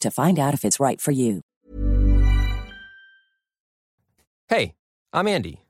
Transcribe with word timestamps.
to 0.00 0.10
find 0.10 0.38
out 0.38 0.54
if 0.54 0.64
it's 0.64 0.80
right 0.80 1.00
for 1.00 1.12
you. 1.12 1.42
Hey, 4.48 4.74
I'm 5.12 5.26
Andy. 5.26 5.62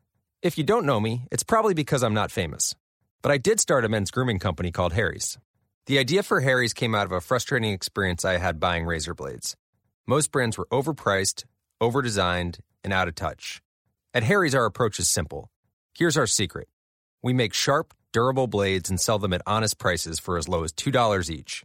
If 0.42 0.58
you 0.58 0.64
don't 0.64 0.84
know 0.84 1.00
me, 1.00 1.26
it's 1.32 1.42
probably 1.42 1.72
because 1.72 2.02
I'm 2.02 2.14
not 2.14 2.30
famous. 2.30 2.74
But 3.22 3.32
I 3.32 3.38
did 3.38 3.58
start 3.58 3.84
a 3.84 3.88
men's 3.88 4.10
grooming 4.10 4.38
company 4.38 4.70
called 4.70 4.92
Harry's. 4.92 5.38
The 5.86 5.98
idea 5.98 6.22
for 6.22 6.40
Harry's 6.40 6.74
came 6.74 6.94
out 6.94 7.06
of 7.06 7.12
a 7.12 7.20
frustrating 7.20 7.72
experience 7.72 8.24
I 8.24 8.38
had 8.38 8.60
buying 8.60 8.84
razor 8.84 9.14
blades. 9.14 9.56
Most 10.06 10.30
brands 10.30 10.58
were 10.58 10.66
overpriced, 10.70 11.44
overdesigned, 11.80 12.60
and 12.84 12.92
out 12.92 13.08
of 13.08 13.14
touch. 13.14 13.62
At 14.12 14.24
Harry's, 14.24 14.54
our 14.54 14.64
approach 14.64 14.98
is 14.98 15.08
simple. 15.08 15.50
Here's 15.96 16.16
our 16.16 16.26
secret 16.26 16.68
we 17.22 17.32
make 17.32 17.54
sharp, 17.54 17.94
durable 18.12 18.46
blades 18.46 18.90
and 18.90 19.00
sell 19.00 19.18
them 19.18 19.32
at 19.32 19.42
honest 19.46 19.78
prices 19.78 20.18
for 20.18 20.36
as 20.36 20.48
low 20.48 20.64
as 20.64 20.72
$2 20.72 21.30
each. 21.30 21.64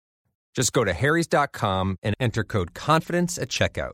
Just 0.55 0.73
go 0.73 0.83
to 0.83 0.93
harrys.com 0.93 1.97
and 2.03 2.15
enter 2.19 2.43
code 2.43 2.73
confidence 2.73 3.37
at 3.37 3.49
checkout. 3.49 3.93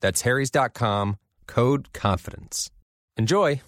That's 0.00 0.22
harrys.com, 0.22 1.16
code 1.46 1.92
confidence. 1.92 2.70
Enjoy. 3.16 3.60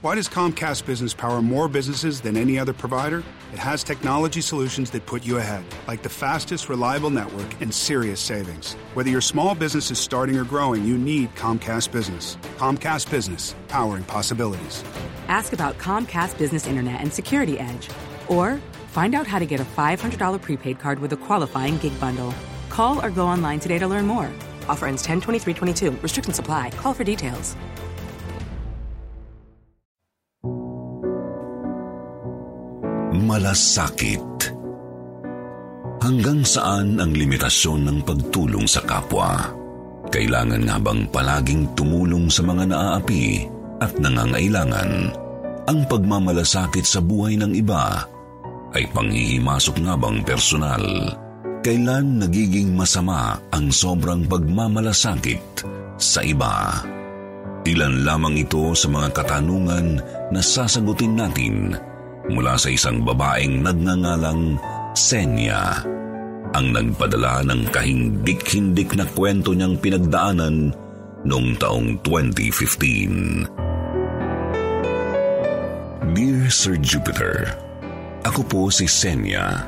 Why 0.00 0.14
does 0.14 0.28
Comcast 0.28 0.86
Business 0.86 1.14
power 1.14 1.42
more 1.42 1.68
businesses 1.68 2.20
than 2.20 2.36
any 2.36 2.58
other 2.58 2.72
provider? 2.72 3.22
It 3.52 3.58
has 3.58 3.84
technology 3.84 4.40
solutions 4.40 4.90
that 4.90 5.06
put 5.06 5.24
you 5.24 5.38
ahead, 5.38 5.64
like 5.86 6.02
the 6.02 6.08
fastest, 6.08 6.68
reliable 6.68 7.10
network 7.10 7.60
and 7.60 7.72
serious 7.72 8.20
savings. 8.20 8.74
Whether 8.94 9.10
your 9.10 9.20
small 9.20 9.54
business 9.54 9.90
is 9.90 9.98
starting 9.98 10.36
or 10.36 10.44
growing, 10.44 10.84
you 10.84 10.96
need 10.98 11.34
Comcast 11.34 11.92
Business. 11.92 12.36
Comcast 12.56 13.10
Business, 13.10 13.54
powering 13.68 14.04
possibilities. 14.04 14.82
Ask 15.28 15.52
about 15.52 15.78
Comcast 15.78 16.38
Business 16.38 16.66
Internet 16.66 17.00
and 17.00 17.12
Security 17.12 17.58
Edge, 17.58 17.88
or 18.28 18.60
Find 18.92 19.16
out 19.16 19.24
how 19.24 19.40
to 19.40 19.48
get 19.48 19.56
a 19.56 19.64
$500 19.64 20.20
prepaid 20.44 20.76
card 20.76 21.00
with 21.00 21.16
a 21.16 21.20
qualifying 21.24 21.80
gig 21.80 21.96
bundle. 21.96 22.36
Call 22.68 23.00
or 23.00 23.08
go 23.08 23.24
online 23.24 23.56
today 23.56 23.80
to 23.80 23.88
learn 23.88 24.04
more. 24.04 24.28
Offer 24.68 24.92
ends 24.92 25.00
10 25.00 25.24
23 25.24 25.56
22. 25.56 25.96
Restrictions 26.04 26.36
apply. 26.36 26.76
Call 26.76 26.92
for 26.92 27.00
details. 27.00 27.56
Malasakit. 33.16 34.52
Hanggang 36.04 36.44
saan 36.44 37.00
ang 37.00 37.16
limitasyon 37.16 37.88
ng 37.88 37.98
pagtulong 38.04 38.68
sa 38.68 38.84
kapwa? 38.84 39.56
Kailangan 40.12 40.68
nga 40.68 40.76
bang 40.76 41.08
palaging 41.08 41.64
tumulong 41.72 42.28
sa 42.28 42.44
mga 42.44 42.68
naaapi 42.68 43.48
at 43.80 43.96
nangangailangan? 43.96 45.16
Ang 45.64 45.80
pagmamalasakit 45.88 46.84
sa 46.84 47.00
buhay 47.00 47.40
ng 47.40 47.56
iba 47.56 48.11
ay 48.72 48.84
panghihimasok 48.90 49.76
nga 49.84 49.94
bang 49.96 50.18
personal? 50.24 50.84
Kailan 51.62 52.18
nagiging 52.18 52.74
masama 52.74 53.38
ang 53.54 53.70
sobrang 53.70 54.26
pagmamalasakit 54.26 55.62
sa 56.00 56.20
iba? 56.26 56.82
Ilan 57.62 58.02
lamang 58.02 58.42
ito 58.42 58.74
sa 58.74 58.90
mga 58.90 59.14
katanungan 59.14 60.02
na 60.34 60.40
sasagutin 60.42 61.14
natin 61.14 61.78
mula 62.26 62.58
sa 62.58 62.74
isang 62.74 63.06
babaeng 63.06 63.62
nagngangalang 63.62 64.58
Senya 64.92 65.86
ang 66.52 66.68
nagpadala 66.68 67.40
ng 67.48 67.64
kahindik-hindik 67.72 68.92
na 68.92 69.08
kwento 69.08 69.56
niyang 69.56 69.80
pinagdaanan 69.80 70.68
noong 71.24 71.56
taong 71.56 71.96
2015. 72.04 73.48
Dear 76.12 76.52
Sir 76.52 76.76
Jupiter, 76.76 77.56
ako 78.22 78.42
po 78.46 78.62
si 78.70 78.86
Senya, 78.86 79.66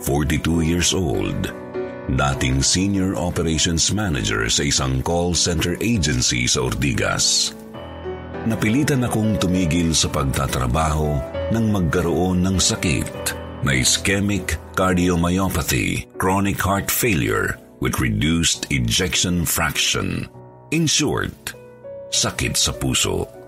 42 0.00 0.64
years 0.64 0.96
old, 0.96 1.52
dating 2.16 2.64
Senior 2.64 3.12
Operations 3.14 3.92
Manager 3.92 4.48
sa 4.48 4.64
isang 4.64 5.04
call 5.04 5.36
center 5.36 5.76
agency 5.84 6.48
sa 6.48 6.64
Ortigas. 6.66 7.52
Napilitan 8.48 9.06
akong 9.06 9.38
tumigil 9.38 9.94
sa 9.94 10.10
pagtatrabaho 10.10 11.20
nang 11.54 11.70
magkaroon 11.70 12.42
ng 12.42 12.56
sakit 12.58 13.38
na 13.62 13.76
ischemic 13.76 14.58
cardiomyopathy, 14.74 16.10
chronic 16.18 16.58
heart 16.58 16.90
failure 16.90 17.60
with 17.78 18.02
reduced 18.02 18.66
ejection 18.72 19.46
fraction. 19.46 20.26
In 20.74 20.88
short, 20.88 21.54
sakit 22.10 22.56
sa 22.58 22.74
puso. 22.74 23.41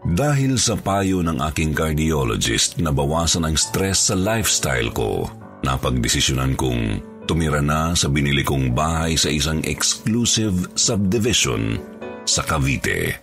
Dahil 0.00 0.56
sa 0.56 0.80
payo 0.80 1.20
ng 1.20 1.44
aking 1.52 1.76
cardiologist 1.76 2.80
na 2.80 2.88
bawasan 2.88 3.44
ang 3.44 3.56
stress 3.56 4.08
sa 4.08 4.16
lifestyle 4.16 4.88
ko, 4.96 5.28
napagdesisyonan 5.60 6.56
kong 6.56 7.04
tumira 7.28 7.60
na 7.60 7.92
sa 7.92 8.08
binili 8.08 8.40
kong 8.40 8.72
bahay 8.72 9.14
sa 9.14 9.28
isang 9.28 9.60
exclusive 9.68 10.72
subdivision 10.72 11.76
sa 12.24 12.40
Cavite. 12.40 13.20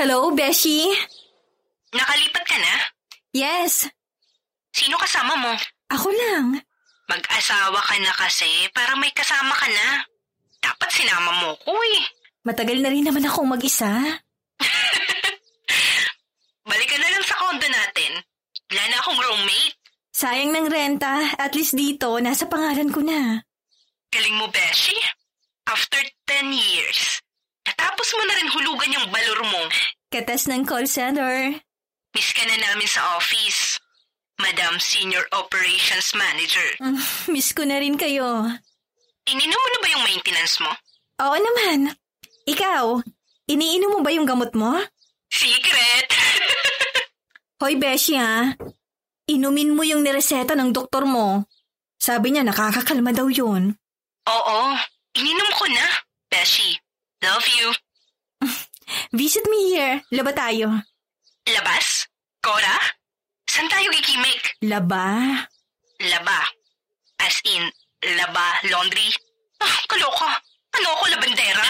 Hello, 0.00 0.32
Beshi? 0.32 0.88
Nakalipat 1.92 2.44
ka 2.48 2.56
na? 2.56 2.74
Yes. 3.36 3.84
Sino 4.72 4.96
kasama 4.96 5.36
mo? 5.36 5.52
Ako 5.92 6.08
lang. 6.08 6.56
Mag-asawa 7.04 7.78
ka 7.84 7.96
na 8.00 8.12
kasi 8.16 8.48
para 8.72 8.96
may 8.96 9.12
kasama 9.12 9.52
ka 9.52 9.68
na. 9.68 10.08
Dapat 10.64 10.88
sinama 10.88 11.36
mo 11.44 11.52
ko 11.60 11.74
eh. 11.74 12.00
Matagal 12.48 12.80
na 12.80 12.88
rin 12.88 13.04
naman 13.04 13.28
akong 13.28 13.44
mag-isa. 13.44 13.92
Balikan 16.70 17.00
na 17.02 17.10
lang 17.10 17.24
sa 17.26 17.34
condo 17.34 17.66
natin. 17.66 18.12
Wala 18.70 18.82
na 18.86 18.96
akong 19.02 19.18
roommate. 19.18 19.74
Sayang 20.14 20.54
ng 20.54 20.66
renta. 20.70 21.34
At 21.38 21.58
least 21.58 21.74
dito, 21.74 22.14
nasa 22.22 22.46
pangalan 22.46 22.94
ko 22.94 23.02
na. 23.02 23.42
Galing 24.14 24.38
mo, 24.38 24.46
Beshi. 24.50 24.94
After 25.66 25.98
10 26.26 26.50
years, 26.54 27.22
natapos 27.66 28.08
mo 28.14 28.22
na 28.26 28.34
rin 28.38 28.50
hulugan 28.50 28.94
yung 28.94 29.06
balor 29.10 29.40
mo. 29.46 29.62
Katas 30.10 30.50
ng 30.50 30.66
call 30.66 30.86
center. 30.86 31.54
Miss 32.14 32.30
ka 32.34 32.42
na 32.42 32.58
namin 32.58 32.90
sa 32.90 33.18
office. 33.18 33.78
Madam 34.42 34.78
Senior 34.82 35.22
Operations 35.30 36.10
Manager. 36.16 36.68
Mm, 36.82 36.98
miss 37.30 37.54
ko 37.54 37.62
na 37.62 37.78
rin 37.78 37.94
kayo. 37.94 38.50
Ininom 39.30 39.60
mo 39.60 39.68
na 39.70 39.78
ba 39.78 39.88
yung 39.94 40.04
maintenance 40.06 40.58
mo? 40.58 40.72
Oo 41.22 41.36
naman. 41.38 41.94
Ikaw, 42.48 43.04
iniinom 43.46 43.94
mo 43.94 44.00
ba 44.02 44.10
yung 44.10 44.26
gamot 44.26 44.50
mo? 44.56 44.74
Secret! 45.30 46.08
Hoy, 47.60 47.76
Beshi 47.76 48.16
ha. 48.16 48.56
Inumin 49.28 49.76
mo 49.76 49.84
yung 49.84 50.00
nireseta 50.00 50.56
ng 50.56 50.72
doktor 50.72 51.04
mo. 51.04 51.44
Sabi 52.00 52.32
niya 52.32 52.40
nakakakalma 52.40 53.12
daw 53.12 53.28
yun. 53.28 53.76
Oo, 54.24 54.60
ininom 55.12 55.50
ko 55.52 55.68
na. 55.68 55.86
Beshi, 56.32 56.80
love 57.20 57.44
you. 57.60 57.68
Visit 59.20 59.44
me 59.52 59.76
here. 59.76 60.00
Laba 60.08 60.32
tayo. 60.32 60.72
Labas? 61.52 62.08
Cora? 62.40 62.80
Saan 63.44 63.68
tayo 63.68 63.92
gigimik? 63.92 64.56
Laba? 64.64 65.44
Laba. 66.00 66.40
As 67.20 67.36
in, 67.44 67.68
laba, 68.16 68.56
laundry. 68.72 69.12
Ah, 69.60 69.76
kaloka. 69.84 70.32
Ano 70.80 70.88
ako, 70.96 71.04
labandera? 71.12 71.66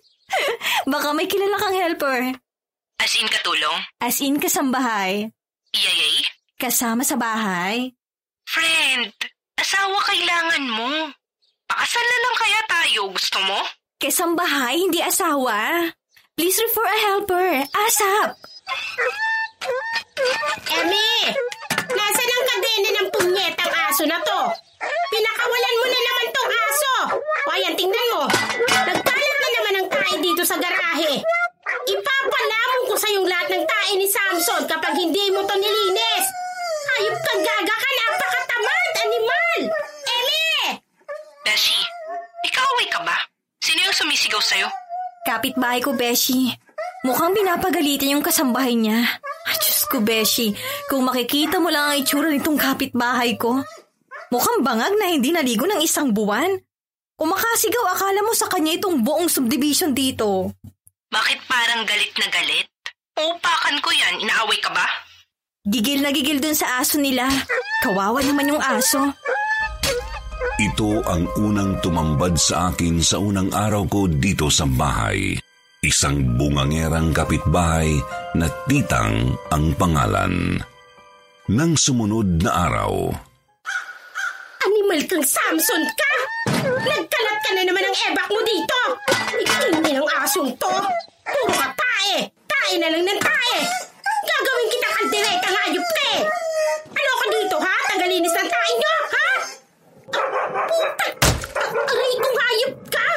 Baka 0.96 1.12
may 1.12 1.28
kilala 1.28 1.60
kang 1.60 1.76
helper. 1.76 2.20
As 2.98 3.12
in, 3.18 3.26
katulong? 3.28 3.80
As 4.00 4.18
in 4.22 4.38
kasambahay. 4.40 5.28
Iyayay? 5.74 6.16
Kasama 6.54 7.02
sa 7.02 7.18
bahay. 7.18 7.90
Friend, 8.46 9.10
asawa 9.58 9.98
kailangan 10.06 10.64
mo. 10.70 11.10
Pakasal 11.66 12.04
na 12.04 12.18
lang 12.22 12.36
kaya 12.38 12.60
tayo, 12.70 13.00
gusto 13.10 13.38
mo? 13.42 13.60
Kasambahay, 13.98 14.78
hindi 14.78 15.00
asawa. 15.02 15.90
Please 16.38 16.58
refer 16.62 16.86
a 16.86 16.98
helper. 17.10 17.48
ASAP. 17.66 18.30
Emi! 20.70 21.12
Nasaan 21.94 22.30
ang 22.30 22.46
kadena 22.48 22.90
ng 22.90 23.08
punyetang 23.14 23.74
aso 23.86 24.04
na 24.06 24.18
to? 24.22 24.40
Pinakawalan 25.10 25.78
mo 25.78 25.86
na 25.86 26.00
naman 26.00 26.28
tong 26.30 26.52
aso! 26.52 26.94
O 27.20 27.48
ayan, 27.54 27.74
tingnan 27.78 28.08
mo. 28.14 28.22
Nagkalat 28.66 29.38
na 29.40 29.48
naman 29.50 29.74
ang 29.78 29.88
tae 29.90 30.14
dito 30.20 30.42
sa 30.42 30.58
garahe. 30.58 31.22
Ipapalamon 31.84 32.82
ko 32.88 32.94
sa 32.96 33.08
yung 33.12 33.28
lahat 33.28 33.48
ng 33.52 33.64
tae 33.68 33.92
ni 34.00 34.08
Samson 34.08 34.64
kapag 34.64 34.96
hindi 34.96 35.28
mo 35.32 35.44
to 35.44 35.54
nilinis. 35.56 36.26
Hayop 36.94 37.16
kang 37.20 37.42
gaga 37.44 37.74
ka, 37.74 37.90
napakatamad, 37.92 38.90
animal! 39.04 39.60
Emi! 40.08 40.44
Beshi, 41.44 41.78
ikaw 42.48 42.64
away 42.76 42.88
ka 42.88 43.00
ba? 43.04 43.16
Sino 43.60 43.84
yung 43.84 43.96
sumisigaw 43.96 44.40
sa'yo? 44.40 44.68
Kapitbahay 45.24 45.80
ko, 45.84 45.92
Beshi. 45.92 46.52
Mukhang 47.04 47.36
pinapagalitan 47.36 48.16
yung 48.16 48.24
kasambahay 48.24 48.76
niya. 48.76 49.04
Ah, 49.44 49.56
Diyos 49.60 49.84
ko, 49.92 50.00
Beshi. 50.00 50.56
Kung 50.88 51.04
makikita 51.04 51.60
mo 51.60 51.68
lang 51.68 51.92
ang 51.92 51.96
itsura 52.00 52.32
nitong 52.32 52.56
kapitbahay 52.56 53.36
ko. 53.36 53.60
Mukhang 54.32 54.64
bangag 54.64 54.96
na 54.96 55.12
hindi 55.12 55.32
naligo 55.32 55.68
ng 55.68 55.84
isang 55.84 56.16
buwan. 56.16 56.48
Kung 57.14 57.28
makasigaw, 57.30 57.92
akala 57.92 58.24
mo 58.24 58.32
sa 58.32 58.48
kanya 58.48 58.74
itong 58.80 59.04
buong 59.04 59.28
subdivision 59.28 59.92
dito. 59.92 60.50
Bakit 61.14 61.46
parang 61.46 61.86
galit 61.86 62.10
na 62.18 62.26
galit? 62.26 62.66
Uupakan 63.14 63.78
ko 63.78 63.90
yan, 63.94 64.18
inaaway 64.26 64.58
ka 64.58 64.74
ba? 64.74 64.82
Gigil 65.62 66.02
na 66.02 66.10
gigil 66.10 66.42
dun 66.42 66.58
sa 66.58 66.82
aso 66.82 66.98
nila. 66.98 67.30
Kawawa 67.86 68.18
naman 68.26 68.50
yung 68.50 68.58
aso. 68.58 69.14
Ito 70.58 71.06
ang 71.06 71.30
unang 71.38 71.78
tumambad 71.86 72.34
sa 72.34 72.74
akin 72.74 72.98
sa 72.98 73.22
unang 73.22 73.54
araw 73.54 73.86
ko 73.86 74.10
dito 74.10 74.50
sa 74.50 74.66
bahay. 74.66 75.38
Isang 75.86 76.34
bungangerang 76.34 77.14
kapitbahay 77.14 77.94
na 78.34 78.50
titang 78.66 79.38
ang 79.54 79.70
pangalan. 79.78 80.58
Nang 81.46 81.78
sumunod 81.78 82.42
na 82.42 82.50
araw, 82.66 83.14
Animal 84.64 85.00
kang 85.06 85.22
Samson 85.22 85.84
ka! 85.94 86.12
Nagkalat 86.64 87.13
ka 87.44 87.50
na 87.52 87.62
naman 87.68 87.84
ng 87.84 87.96
ebak 88.08 88.28
mo 88.32 88.40
dito! 88.40 88.78
Ikindi 89.36 89.92
ng 89.92 90.08
asong 90.24 90.48
to! 90.56 90.74
Puro 91.28 91.52
ka 91.52 91.68
tae! 91.76 92.24
Tae 92.48 92.72
na 92.80 92.88
lang 92.88 93.04
ng 93.04 93.20
tae! 93.20 93.56
Gagawin 94.24 94.68
kita 94.72 94.88
kaldereta 94.96 95.48
ng 95.52 95.60
ayop 95.68 95.84
ka 95.84 96.04
eh! 96.16 96.22
Ano 96.88 97.10
ka 97.20 97.26
dito 97.28 97.56
ha? 97.60 97.76
Tagalinis 97.92 98.32
ng 98.32 98.48
tae 98.48 98.70
nyo, 98.80 98.94
ha? 99.12 99.28
Puta! 100.72 101.06
Aray 101.84 102.14
kong 102.16 102.38
hayop 102.40 102.74
ka! 102.88 103.08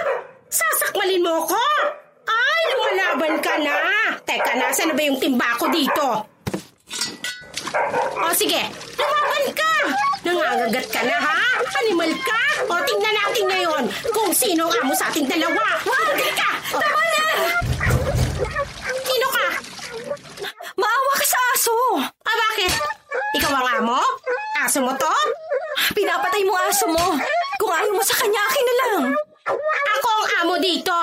Sasakmalin 0.52 1.24
mo 1.24 1.48
ko! 1.48 1.64
Ay, 2.28 2.60
lumalaban 2.76 3.36
ka 3.40 3.56
na! 3.64 3.80
Teka, 4.28 4.60
na 4.60 4.76
ba 4.92 5.02
yung 5.08 5.20
timba 5.24 5.56
ko 5.56 5.72
dito? 5.72 6.08
O 8.20 8.28
sige, 8.36 8.60
lumaban 9.00 9.46
ka! 9.56 9.72
Nangangagat 10.28 10.92
ka 10.92 11.02
na 11.08 11.16
ha? 11.24 11.40
Animal 11.88 12.12
ka? 12.20 12.42
O 12.68 12.76
tingnan 12.84 13.16
natin 13.16 13.48
ngayon 13.48 13.84
kung 14.12 14.28
sino 14.36 14.68
ang 14.68 14.84
amo 14.84 14.92
sa 14.92 15.08
ating 15.08 15.24
dalawa. 15.24 15.80
Wag 15.88 16.20
ka! 16.36 16.52
Tama 16.68 17.02
na! 17.16 17.24
Sino 19.08 19.28
ka? 19.32 19.48
Maawa 20.76 21.14
ka 21.16 21.26
sa 21.32 21.40
aso! 21.56 21.76
Ah, 22.28 22.36
bakit? 22.52 22.76
Ikaw 23.40 23.52
ang 23.56 23.68
amo? 23.80 24.04
Aso 24.60 24.84
mo 24.84 24.92
to? 25.00 25.16
Pinapatay 25.96 26.44
mo 26.44 26.60
aso 26.60 26.92
mo. 26.92 27.16
Kung 27.56 27.72
ayaw 27.72 27.96
mo 27.96 28.04
sa 28.04 28.20
kanya, 28.20 28.44
akin 28.52 28.66
na 28.68 28.76
lang. 28.84 29.04
Ako 29.96 30.08
ang 30.12 30.28
amo 30.44 30.56
dito. 30.60 30.98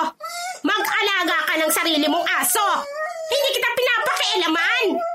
Mag-alaga 0.61 1.49
ka 1.49 1.55
ng 1.65 1.73
sarili 1.73 2.05
mong 2.13 2.29
aso. 2.45 2.85
Hindi 3.33 3.49
kita 3.57 3.73
pinapakialaman. 3.73 5.14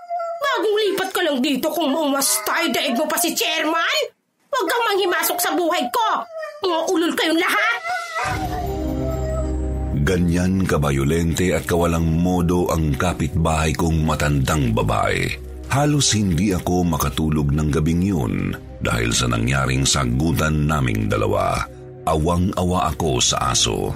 Ka 1.19 1.27
lang 1.27 1.44
dito 1.44 1.68
kung 1.75 1.92
umastay, 1.92 2.71
daig 2.71 2.95
mo 2.95 3.04
pa 3.04 3.19
si 3.19 3.36
chairman. 3.36 4.00
Huwag 4.56 4.66
kang 4.71 4.83
manghimasok 4.88 5.36
sa 5.44 5.51
buhay 5.51 5.83
ko. 5.92 6.24
Mga 6.63 6.80
ulol 6.95 7.12
kayong 7.12 7.42
lahat. 7.44 7.80
ganyan 10.07 10.63
kabayolente 10.63 11.51
at 11.51 11.68
kawalang 11.68 12.07
modo 12.07 12.71
ang 12.71 12.95
kapitbahay 12.95 13.75
kong 13.75 14.07
matandang 14.07 14.71
babae. 14.71 15.27
Halos 15.68 16.16
hindi 16.16 16.56
ako 16.56 16.88
makatulog 16.88 17.51
ng 17.51 17.68
gabing 17.68 18.00
yun 18.00 18.56
dahil 18.80 19.12
sa 19.12 19.27
nangyaring 19.27 19.83
sagutan 19.83 20.71
naming 20.71 21.12
dalawa. 21.12 21.68
Awang-awa 22.07 22.95
ako 22.95 23.19
sa 23.19 23.51
aso. 23.51 23.92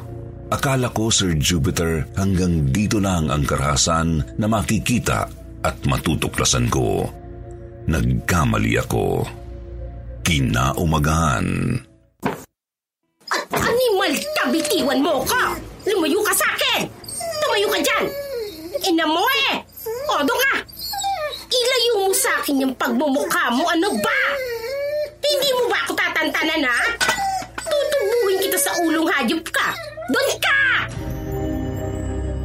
Akala 0.52 0.92
ko, 0.92 1.08
Sir 1.08 1.40
Jupiter, 1.40 2.04
hanggang 2.20 2.68
dito 2.68 3.00
lang 3.00 3.32
ang 3.32 3.48
karahasan 3.48 4.36
na 4.36 4.52
makikita 4.52 5.43
at 5.64 5.76
matutuklasan 5.88 6.68
ko. 6.68 7.08
Nagkamali 7.88 8.80
ako. 8.80 9.24
Kinaumagahan. 10.24 11.48
Animal 13.52 14.14
ka, 14.36 14.44
bitiwan 14.52 15.00
mo 15.04 15.24
ko! 15.24 15.42
Lumayo 15.84 16.20
ka 16.24 16.34
sa 16.36 16.48
akin! 16.56 16.88
Tumayo 17.44 17.68
ka 17.68 17.80
dyan! 17.84 18.06
Ina 18.88 19.04
mo 19.08 19.24
eh! 19.52 19.60
O, 20.08 20.24
doon 20.24 20.40
ka! 20.48 20.54
Ilayo 21.52 21.92
mo 22.08 22.14
sa 22.16 22.40
akin 22.40 22.64
yung 22.64 22.76
pagmumukha 22.80 23.52
mo, 23.52 23.68
ano 23.68 23.92
ba? 24.00 24.20
Hindi 25.20 25.50
mo 25.60 25.68
ba 25.68 25.80
ako 25.84 25.92
tatantanan, 25.96 26.64
ha? 26.68 26.82
Tutubuhin 27.68 28.38
kita 28.48 28.58
sa 28.60 28.72
ulong 28.80 29.08
hayop 29.12 29.44
ka! 29.52 29.76
Doon 30.08 30.30
ka! 30.40 30.60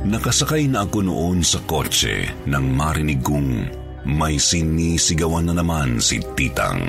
Nakasakay 0.09 0.73
na 0.73 0.89
ako 0.89 1.05
noon 1.05 1.45
sa 1.45 1.61
kotse 1.69 2.33
nang 2.49 2.73
marinig 2.73 3.21
kong 3.21 3.69
may 4.09 4.41
sinisigawan 4.41 5.53
na 5.53 5.61
naman 5.61 6.01
si 6.01 6.17
Titang. 6.33 6.81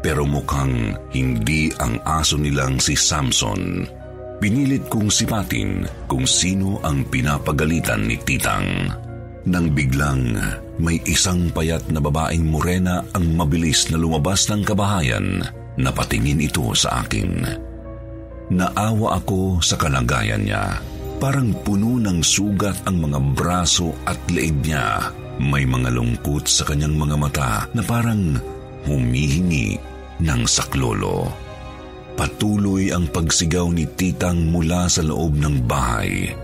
Pero 0.00 0.24
mukhang 0.24 0.96
hindi 1.12 1.68
ang 1.76 2.00
aso 2.08 2.40
nilang 2.40 2.80
si 2.80 2.96
Samson. 2.96 3.84
Pinilit 4.40 4.88
kong 4.88 5.12
sipatin 5.12 5.84
kung 6.08 6.24
sino 6.24 6.80
ang 6.80 7.04
pinapagalitan 7.12 8.08
ni 8.08 8.16
Titang. 8.16 8.88
Nang 9.44 9.68
biglang 9.76 10.32
may 10.80 10.96
isang 11.04 11.52
payat 11.52 11.92
na 11.92 12.00
babaeng 12.00 12.48
morena 12.48 13.04
ang 13.12 13.36
mabilis 13.36 13.92
na 13.92 14.00
lumabas 14.00 14.48
ng 14.48 14.64
kabahayan, 14.64 15.44
napatingin 15.76 16.40
ito 16.40 16.72
sa 16.72 17.04
akin. 17.04 17.44
Naawa 18.48 19.20
ako 19.20 19.60
sa 19.60 19.76
kalagayan 19.76 20.48
niya. 20.48 20.91
Parang 21.22 21.54
puno 21.62 22.02
ng 22.02 22.18
sugat 22.18 22.82
ang 22.82 22.98
mga 23.06 23.22
braso 23.38 23.94
at 24.10 24.18
leeg 24.26 24.58
niya. 24.66 25.14
May 25.38 25.62
mga 25.62 25.94
lungkot 25.94 26.50
sa 26.50 26.66
kanyang 26.66 26.98
mga 26.98 27.14
mata 27.14 27.52
na 27.78 27.82
parang 27.86 28.42
humihingi 28.90 29.78
ng 30.18 30.42
saklolo. 30.42 31.30
Patuloy 32.18 32.90
ang 32.90 33.06
pagsigaw 33.06 33.70
ni 33.70 33.86
Titang 33.86 34.50
mula 34.50 34.90
sa 34.90 35.06
loob 35.06 35.38
ng 35.38 35.62
bahay. 35.62 36.34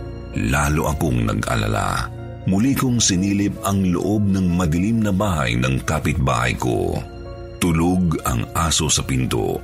Lalo 0.46 0.86
akong 0.94 1.26
nag-alala. 1.26 2.06
Muli 2.46 2.70
kong 2.78 3.02
sinilip 3.02 3.58
ang 3.66 3.82
loob 3.82 4.30
ng 4.30 4.46
madilim 4.46 5.02
na 5.02 5.10
bahay 5.10 5.58
ng 5.58 5.82
kapitbahay 5.82 6.54
ko. 6.54 6.94
Tulog 7.58 8.14
ang 8.22 8.46
aso 8.54 8.86
sa 8.86 9.02
pinto. 9.02 9.58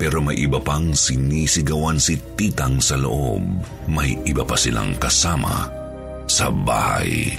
Pero 0.00 0.24
may 0.24 0.32
iba 0.40 0.56
pang 0.56 0.96
sinisigawan 0.96 2.00
si 2.00 2.16
Titang 2.32 2.80
sa 2.80 2.96
loob. 2.96 3.44
May 3.84 4.16
iba 4.24 4.40
pa 4.48 4.56
silang 4.56 4.96
kasama 4.96 5.68
sa 6.24 6.48
bahay. 6.48 7.36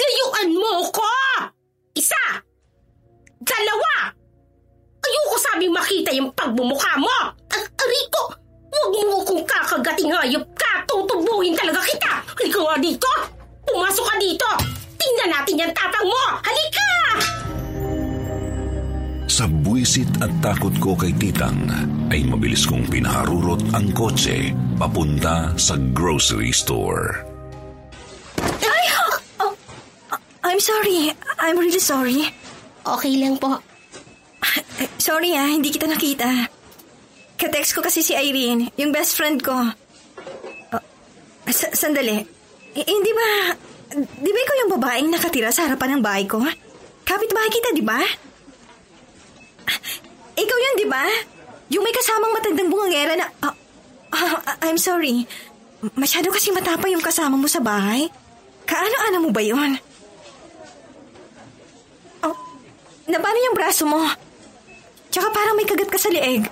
Layuan 0.00 0.56
mo 0.56 0.88
ko! 0.88 1.04
Isa! 1.92 2.40
Dalawa! 3.44 4.08
Ayoko 5.04 5.36
sabing 5.36 5.76
makita 5.76 6.16
yung 6.16 6.32
pagbumukha 6.32 6.96
mo! 6.96 7.36
Ar- 7.52 7.72
Ariko! 7.76 8.32
Huwag 8.72 8.96
mo 9.04 9.20
akong 9.20 9.44
kakagating 9.44 10.08
hayop 10.16 10.48
ka! 10.56 10.80
Tutubuhin 10.88 11.52
talaga 11.52 11.84
kita! 11.84 12.24
Halika 12.40 12.60
nga 12.72 12.76
dito! 12.80 13.10
Pumasok 13.68 14.06
ka 14.08 14.16
dito! 14.16 14.48
Tingnan 14.96 15.28
natin 15.28 15.60
yung 15.60 15.74
tapang 15.76 16.08
mo! 16.08 16.40
Halika! 16.40 16.95
Sa 19.36 19.44
buwisit 19.44 20.08
at 20.24 20.32
takot 20.40 20.72
ko 20.80 20.96
kay 20.96 21.12
Titang, 21.12 21.68
ay 22.08 22.24
mabilis 22.24 22.64
kong 22.64 22.88
pinaharurot 22.88 23.60
ang 23.76 23.92
kotse 23.92 24.48
papunta 24.80 25.52
sa 25.60 25.76
grocery 25.92 26.56
store. 26.56 27.20
I'm 30.40 30.56
sorry. 30.56 31.12
I'm 31.36 31.60
really 31.60 31.84
sorry. 31.84 32.32
Okay 32.80 33.20
lang 33.20 33.36
po. 33.36 33.60
Sorry 34.96 35.36
ah, 35.36 35.52
hindi 35.52 35.68
kita 35.68 35.84
nakita. 35.84 36.48
Katext 37.36 37.76
ko 37.76 37.84
kasi 37.84 38.00
si 38.00 38.16
Irene, 38.16 38.72
yung 38.80 38.88
best 38.88 39.20
friend 39.20 39.44
ko. 39.44 39.52
Oh, 40.72 40.82
sa- 41.52 41.76
sandali. 41.76 42.24
Eh, 42.72 42.86
hindi 42.88 43.12
ba... 43.12 43.52
Di 44.00 44.30
ba 44.32 44.38
ikaw 44.40 44.56
yung 44.64 44.72
babaeng 44.80 45.12
nakatira 45.12 45.52
sa 45.52 45.68
harapan 45.68 46.00
ng 46.00 46.02
bahay 46.02 46.24
ko? 46.24 46.40
Kapit-bahay 47.04 47.50
kita, 47.52 47.76
di 47.76 47.84
ba? 47.84 48.00
Ikaw 50.36 50.58
yun, 50.60 50.74
di 50.80 50.86
ba? 50.88 51.04
Yung 51.72 51.82
may 51.82 51.94
kasamang 51.94 52.32
matandang 52.34 52.70
bungangera 52.70 53.14
na... 53.18 53.26
Ah, 53.42 53.54
ah, 54.14 54.56
I'm 54.62 54.78
sorry. 54.78 55.26
Masyado 55.94 56.32
kasi 56.32 56.54
matapa 56.54 56.88
yung 56.88 57.04
kasama 57.04 57.36
mo 57.36 57.48
sa 57.50 57.60
bahay. 57.60 58.08
Kaano-ano 58.66 59.28
mo 59.28 59.30
ba 59.30 59.42
yun? 59.42 59.78
Oh, 62.26 62.36
na 63.06 63.18
yung 63.20 63.56
braso 63.56 63.86
mo? 63.86 64.02
Tsaka 65.12 65.30
parang 65.30 65.54
may 65.54 65.68
kagat 65.68 65.90
ka 65.90 65.98
sa 66.00 66.10
leeg. 66.10 66.44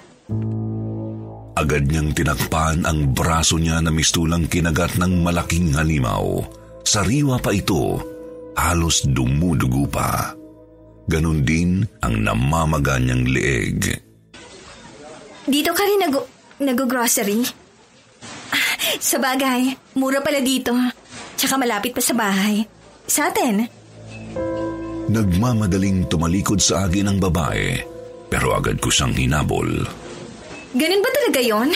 Agad 1.54 1.86
niyang 1.86 2.10
tinakpan 2.10 2.82
ang 2.82 3.14
braso 3.14 3.58
niya 3.58 3.78
na 3.78 3.94
mistulang 3.94 4.50
kinagat 4.50 4.98
ng 4.98 5.22
malaking 5.22 5.70
halimaw. 5.74 6.42
Sariwa 6.82 7.38
pa 7.38 7.54
ito, 7.54 8.02
halos 8.58 9.06
dumudugo 9.06 9.86
pa. 9.86 10.34
Ganon 11.04 11.44
din 11.44 11.84
ang 12.00 12.24
namamaga 12.24 12.96
niyang 12.96 13.28
leeg. 13.28 13.80
Dito 15.44 15.70
ka 15.76 15.84
rin 15.84 16.00
nag- 16.00 16.28
nag-grocery? 16.64 17.44
Sa 19.00 19.20
bagay, 19.20 19.76
mura 20.00 20.24
pala 20.24 20.40
dito. 20.40 20.72
Tsaka 21.36 21.60
malapit 21.60 21.92
pa 21.92 22.00
sa 22.00 22.16
bahay. 22.16 22.64
Sa 23.04 23.28
atin. 23.28 23.68
Nagmamadaling 25.12 26.08
tumalikod 26.08 26.64
sa 26.64 26.88
akin 26.88 27.12
ang 27.12 27.18
babae, 27.20 27.76
pero 28.32 28.56
agad 28.56 28.80
ko 28.80 28.88
siyang 28.88 29.12
hinabol. 29.12 29.68
Ganun 30.72 31.04
ba 31.04 31.10
talaga 31.12 31.40
yon? 31.44 31.70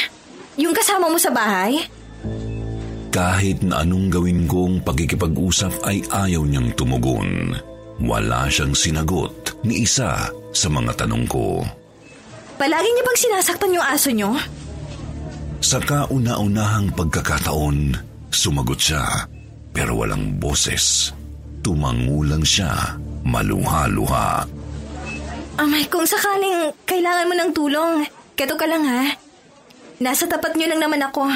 Yung 0.59 0.75
kasama 0.75 1.13
mo 1.13 1.21
sa 1.21 1.31
bahay? 1.31 1.85
Kahit 3.13 3.61
na 3.63 3.85
anong 3.85 4.09
gawin 4.09 4.49
kong 4.49 4.81
pagkikipag-usap 4.83 5.85
ay 5.85 6.03
ayaw 6.09 6.43
niyang 6.43 6.73
tumugon. 6.75 7.55
Wala 7.99 8.47
siyang 8.47 8.79
sinagot 8.79 9.59
ni 9.67 9.83
isa 9.83 10.31
sa 10.31 10.69
mga 10.71 11.05
tanong 11.05 11.27
ko. 11.27 11.67
Palagi 12.59 12.91
niya 12.91 13.05
bang 13.07 13.19
sinasaktan 13.19 13.75
yung 13.75 13.87
aso 13.87 14.11
niyo? 14.11 14.35
Sa 15.59 15.83
kauna-unahang 15.83 16.95
pagkakataon, 16.95 17.99
sumagot 18.31 18.79
siya 18.79 19.03
pero 19.75 19.95
walang 19.95 20.39
boses. 20.43 21.15
Tumangulang 21.63 22.43
siya, 22.43 22.99
maluha-luha. 23.27 24.47
Amay, 25.59 25.87
kung 25.91 26.07
sakaling 26.07 26.71
kailangan 26.87 27.29
mo 27.31 27.35
ng 27.35 27.51
tulong, 27.55 27.95
keto 28.39 28.55
ka 28.55 28.67
lang 28.67 28.87
ha. 28.87 29.11
Nasa 29.99 30.31
tapat 30.31 30.55
niyo 30.55 30.71
lang 30.71 30.83
naman 30.83 31.03
ako. 31.03 31.27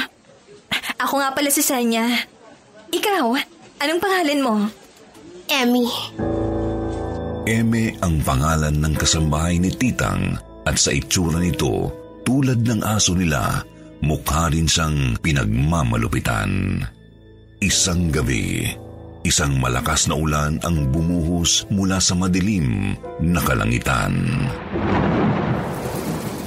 Ako 1.03 1.15
nga 1.19 1.35
pala 1.35 1.51
si 1.51 1.63
Sanya. 1.63 2.07
Ikaw, 2.95 3.27
anong 3.83 4.03
pangalan 4.03 4.41
mo? 4.43 4.55
Emmy. 5.51 5.87
Eme 7.43 7.99
ang 7.99 8.23
pangalan 8.23 8.79
ng 8.79 8.95
kasambahay 8.95 9.59
ni 9.59 9.75
Titang 9.75 10.39
at 10.63 10.79
sa 10.79 10.95
itsura 10.95 11.43
nito, 11.43 11.91
tulad 12.23 12.63
ng 12.63 12.87
aso 12.87 13.19
nila, 13.19 13.67
mukha 13.99 14.47
rin 14.47 14.71
siyang 14.71 15.19
pinagmamalupitan. 15.19 16.79
Isang 17.59 18.15
gabi, 18.15 18.71
isang 19.27 19.59
malakas 19.59 20.07
na 20.07 20.15
ulan 20.15 20.63
ang 20.63 20.87
bumuhos 20.95 21.67
mula 21.67 21.99
sa 21.99 22.15
madilim 22.15 22.95
na 23.19 23.43
kalangitan. 23.43 24.15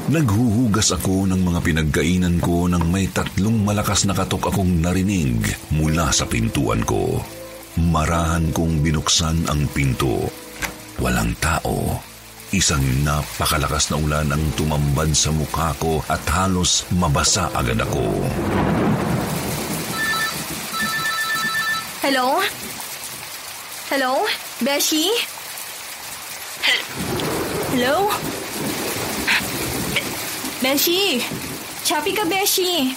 Naghuhugas 0.08 0.96
ako 0.96 1.28
ng 1.28 1.44
mga 1.44 1.60
pinagkainan 1.60 2.40
ko 2.40 2.72
nang 2.72 2.88
may 2.88 3.12
tatlong 3.12 3.68
malakas 3.68 4.08
na 4.08 4.16
katok 4.16 4.48
akong 4.48 4.80
narinig 4.80 5.44
mula 5.76 6.08
sa 6.16 6.24
pintuan 6.24 6.88
ko. 6.88 7.20
Marahan 7.76 8.56
kong 8.56 8.80
binuksan 8.80 9.44
ang 9.52 9.68
pinto. 9.76 10.45
Walang 11.00 11.36
tao. 11.44 12.00
Isang 12.56 12.84
napakalakas 13.04 13.92
na 13.92 14.00
ulan 14.00 14.32
ang 14.32 14.44
tumambad 14.56 15.12
sa 15.12 15.28
mukha 15.36 15.76
ko 15.76 16.00
at 16.08 16.24
halos 16.32 16.88
mabasa 16.96 17.52
agad 17.52 17.84
ako. 17.84 18.24
Hello? 22.00 22.40
Hello? 23.92 24.24
Beshi? 24.64 25.12
Hello? 27.76 28.08
Beshi! 30.64 31.20
Choppy 31.84 32.16
ka, 32.16 32.24
Beshi! 32.24 32.96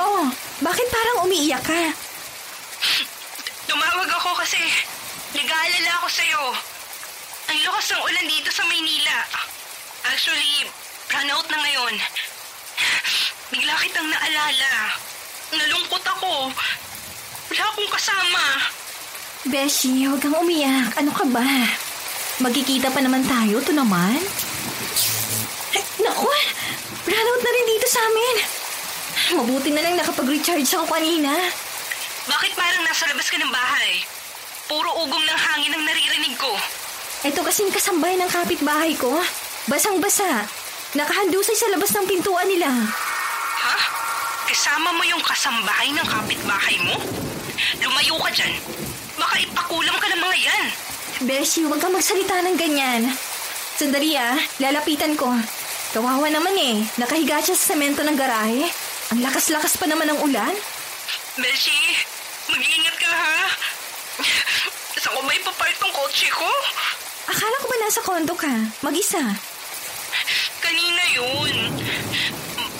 Oh, 0.00 0.26
bakit 0.64 0.86
parang 0.88 1.28
umiiyak 1.28 1.60
ka? 1.60 1.82
Tumawag 3.68 4.08
ako 4.16 4.32
kasi 4.38 4.58
nag-aalala 5.36 5.90
ako 6.00 6.08
sa'yo. 6.08 6.42
Ang 7.48 7.58
lakas 7.64 7.86
ng 7.96 8.02
ulan 8.04 8.26
dito 8.28 8.50
sa 8.52 8.64
Maynila. 8.68 9.18
Actually, 10.04 10.68
run 11.08 11.32
out 11.32 11.48
na 11.48 11.58
ngayon. 11.64 11.94
Bigla 13.48 13.74
kitang 13.80 14.04
naalala. 14.04 14.72
Nalungkot 15.56 16.04
ako. 16.04 16.52
Wala 17.48 17.62
akong 17.72 17.90
kasama. 17.92 18.44
Beshi, 19.48 20.04
huwag 20.04 20.20
kang 20.20 20.36
umiyak. 20.36 20.92
Ano 21.00 21.08
ka 21.08 21.24
ba? 21.24 21.48
Magkikita 22.44 22.92
pa 22.92 23.00
naman 23.00 23.24
tayo, 23.24 23.64
to 23.64 23.72
naman. 23.72 24.20
Ay, 25.72 25.82
naku, 26.04 26.28
brownout 27.08 27.40
na 27.40 27.50
rin 27.56 27.66
dito 27.72 27.86
sa 27.88 28.00
amin. 28.04 28.36
Mabuti 29.40 29.72
na 29.72 29.82
lang 29.88 29.96
nakapag-recharge 29.96 30.68
ako 30.76 30.84
kanina. 30.84 31.32
Bakit 32.28 32.52
parang 32.52 32.84
nasa 32.84 33.08
labas 33.08 33.32
ka 33.32 33.40
ng 33.40 33.48
bahay? 33.48 34.04
Puro 34.68 35.00
ugong 35.00 35.24
ng 35.24 35.40
hangin 35.48 35.72
ang 35.72 35.84
naririnig 35.88 36.36
ko. 36.36 36.52
Ito 37.18 37.42
kasing 37.42 37.74
kasambay 37.74 38.14
ng 38.14 38.30
kapitbahay 38.30 38.94
ko. 38.94 39.10
Basang-basa. 39.66 40.46
Nakahandusay 40.94 41.56
sa 41.58 41.66
labas 41.74 41.90
ng 41.90 42.06
pintuan 42.06 42.46
nila. 42.46 42.70
Ha? 42.70 43.76
Kasama 44.46 44.94
mo 44.94 45.02
yung 45.02 45.18
kasambahay 45.26 45.90
ng 45.90 46.06
kapitbahay 46.06 46.78
mo? 46.86 46.94
Lumayo 47.82 48.22
ka 48.22 48.30
dyan. 48.30 48.54
Baka 49.18 49.34
ipakulam 49.42 49.98
ka 49.98 50.06
ng 50.14 50.20
mga 50.22 50.36
yan. 50.46 50.66
Beshi, 51.26 51.66
huwag 51.66 51.82
kang 51.82 51.90
magsalita 51.90 52.38
ng 52.38 52.54
ganyan. 52.54 53.10
Sandali 53.74 54.14
ah, 54.14 54.38
lalapitan 54.62 55.18
ko. 55.18 55.26
Kawawa 55.90 56.30
naman 56.30 56.54
eh. 56.54 56.86
Nakahiga 57.02 57.42
siya 57.42 57.58
sa 57.58 57.74
semento 57.74 58.06
ng 58.06 58.14
garahe. 58.14 58.70
Ang 59.10 59.26
lakas-lakas 59.26 59.74
pa 59.74 59.90
naman 59.90 60.06
ng 60.14 60.22
ulan. 60.22 60.54
Beshi, 61.34 61.98
mag-iingat 62.46 62.94
ka 62.94 63.10
ha. 63.10 63.50
Saan 65.02 65.18
ko 65.18 65.20
may 65.26 65.42
papark 65.42 65.74
ng 65.82 65.92
kotse 65.98 66.30
ko? 66.30 66.46
Akala 67.28 67.56
ko 67.60 67.66
ba 67.68 67.76
nasa 67.84 68.00
kondo 68.00 68.32
ka? 68.32 68.54
Mag-isa. 68.80 69.20
Kanina 70.64 71.04
yun. 71.12 71.76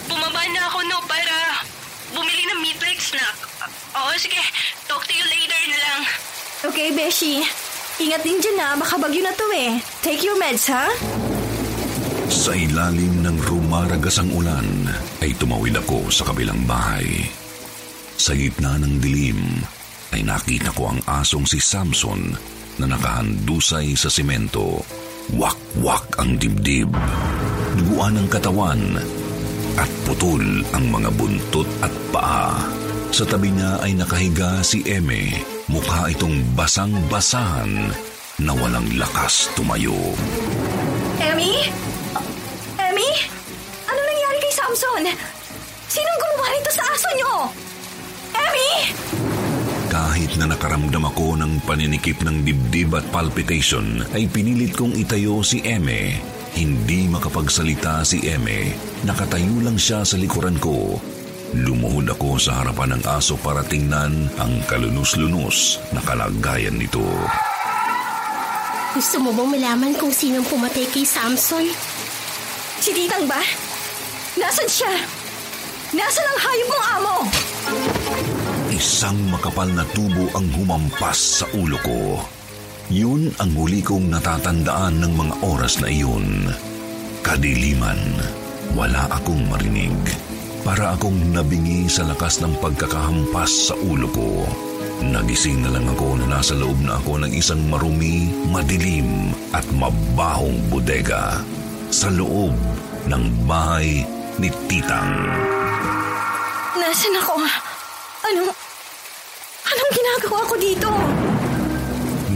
Bumaba 0.09 0.43
na 0.49 0.61
ako 0.73 0.79
no 0.89 0.99
para 1.05 1.61
bumili 2.17 2.49
ng 2.49 2.61
meat-like 2.65 3.01
snack. 3.01 3.37
Oo, 3.93 4.13
sige. 4.17 4.41
Talk 4.89 5.05
to 5.05 5.13
you 5.13 5.27
later 5.29 5.63
na 5.69 5.79
lang. 5.79 6.01
Okay, 6.65 6.89
Beshi. 6.97 7.45
Ingat 8.01 8.23
din 8.25 8.41
dyan 8.41 8.57
na, 8.57 8.69
baka 8.79 8.97
bagyo 8.97 9.21
na 9.21 9.37
to 9.37 9.47
eh. 9.53 9.85
Take 10.01 10.25
your 10.25 10.39
meds, 10.41 10.71
ha? 10.73 10.89
Sa 12.33 12.57
ilalim 12.57 13.25
ng 13.25 13.37
rumaragasang 13.45 14.33
ulan 14.33 14.87
ay 15.21 15.37
tumawid 15.37 15.77
ako 15.77 16.09
sa 16.09 16.25
kabilang 16.29 16.65
bahay. 16.65 17.29
Sa 18.17 18.33
gitna 18.33 18.81
ng 18.81 18.97
dilim 19.01 19.61
ay 20.17 20.25
nakita 20.25 20.73
ko 20.73 20.89
ang 20.89 21.01
asong 21.21 21.45
si 21.45 21.61
Samson 21.61 22.33
na 22.79 22.87
nakahandusay 22.91 23.95
sa 23.99 24.11
simento. 24.11 24.83
Wak-wak 25.37 26.17
ang 26.17 26.41
dibdib, 26.41 26.89
duguan 27.77 28.17
ang 28.17 28.29
katawan, 28.33 28.81
at 29.77 29.91
putol 30.09 30.43
ang 30.73 30.85
mga 30.89 31.11
buntot 31.15 31.69
at 31.85 31.93
paa. 32.11 32.57
Sa 33.13 33.29
tabi 33.29 33.53
niya 33.53 33.81
ay 33.85 33.93
nakahiga 33.95 34.65
si 34.65 34.81
Eme, 34.89 35.37
mukha 35.69 36.09
itong 36.13 36.43
basang-basahan 36.57 37.93
na 38.39 38.53
walang 38.55 38.87
lakas 38.95 39.51
tumayo. 39.59 39.97
Emmy? 41.19 41.67
Emmy? 42.79 43.11
Ano 43.91 44.01
nangyari 44.01 44.39
kay 44.39 44.55
Samson? 44.55 45.05
Sinong 45.91 46.19
gumawa 46.21 46.47
nito 46.55 46.71
sa 46.71 46.85
aso 46.87 47.09
niyo? 47.19 47.35
Emmy? 48.37 48.71
Kahit 49.99 50.39
na 50.39 50.47
nakaramdam 50.47 51.11
ako 51.11 51.35
ng 51.43 51.67
paninikip 51.67 52.23
ng 52.23 52.47
dibdib 52.47 52.95
at 52.95 53.03
palpitation, 53.11 54.07
ay 54.15 54.31
pinilit 54.31 54.71
kong 54.79 54.95
itayo 54.95 55.43
si 55.43 55.59
Eme. 55.67 56.23
Hindi 56.55 57.11
makapagsalita 57.11 58.07
si 58.07 58.23
Eme. 58.23 58.79
Nakatayo 59.03 59.59
lang 59.59 59.75
siya 59.75 60.07
sa 60.07 60.15
likuran 60.15 60.55
ko. 60.63 61.03
Lumuhod 61.51 62.15
ako 62.15 62.39
sa 62.39 62.63
harapan 62.63 62.95
ng 62.95 63.11
aso 63.11 63.35
para 63.43 63.67
tingnan 63.67 64.31
ang 64.39 64.63
kalunos-lunos 64.71 65.83
na 65.91 65.99
kalagayan 66.07 66.79
nito. 66.79 67.03
Gusto 68.95 69.19
mo 69.19 69.35
bang 69.35 69.51
malaman 69.51 69.99
kung 69.99 70.15
sinong 70.15 70.47
pumatay 70.47 70.87
kay 70.95 71.03
Samson? 71.03 71.75
Si 72.79 72.95
Titang 72.95 73.27
ba? 73.27 73.43
Nasaan 74.39 74.71
siya? 74.71 74.95
Nasaan 75.91 76.29
ang 76.31 76.39
hayop 76.39 76.69
mong 76.71 76.87
amo? 77.03 77.17
Isang 78.79 79.19
makapal 79.35 79.67
na 79.75 79.83
tubo 79.91 80.31
ang 80.39 80.47
humampas 80.55 81.43
sa 81.43 81.51
ulo 81.51 81.75
ko. 81.83 82.23
Yun 82.95 83.27
ang 83.43 83.51
huli 83.59 83.83
kong 83.83 84.07
natatandaan 84.07 85.03
ng 85.03 85.13
mga 85.19 85.35
oras 85.43 85.83
na 85.83 85.91
iyon. 85.91 86.47
Kadiliman, 87.27 87.99
wala 88.79 89.11
akong 89.11 89.43
marinig. 89.51 89.99
Para 90.63 90.95
akong 90.95 91.19
nabingi 91.35 91.91
sa 91.91 92.07
lakas 92.07 92.39
ng 92.39 92.55
pagkakahampas 92.63 93.67
sa 93.67 93.75
ulo 93.83 94.07
ko. 94.15 94.47
Nagising 95.03 95.67
na 95.67 95.75
lang 95.75 95.91
ako 95.91 96.15
na 96.23 96.39
nasa 96.39 96.55
loob 96.55 96.79
na 96.79 97.03
ako 97.03 97.27
ng 97.27 97.35
isang 97.35 97.67
marumi, 97.67 98.31
madilim 98.47 99.35
at 99.51 99.67
mabahong 99.75 100.63
bodega. 100.71 101.43
Sa 101.91 102.15
loob 102.15 102.55
ng 103.11 103.25
bahay 103.43 104.07
ni 104.39 104.47
Titang. 104.71 105.19
Nasaan 106.79 107.19
ako? 107.19 107.43
Anong... 108.23 108.68
Ginagawa 110.09 110.41
ko 110.49 110.55
dito? 110.57 110.89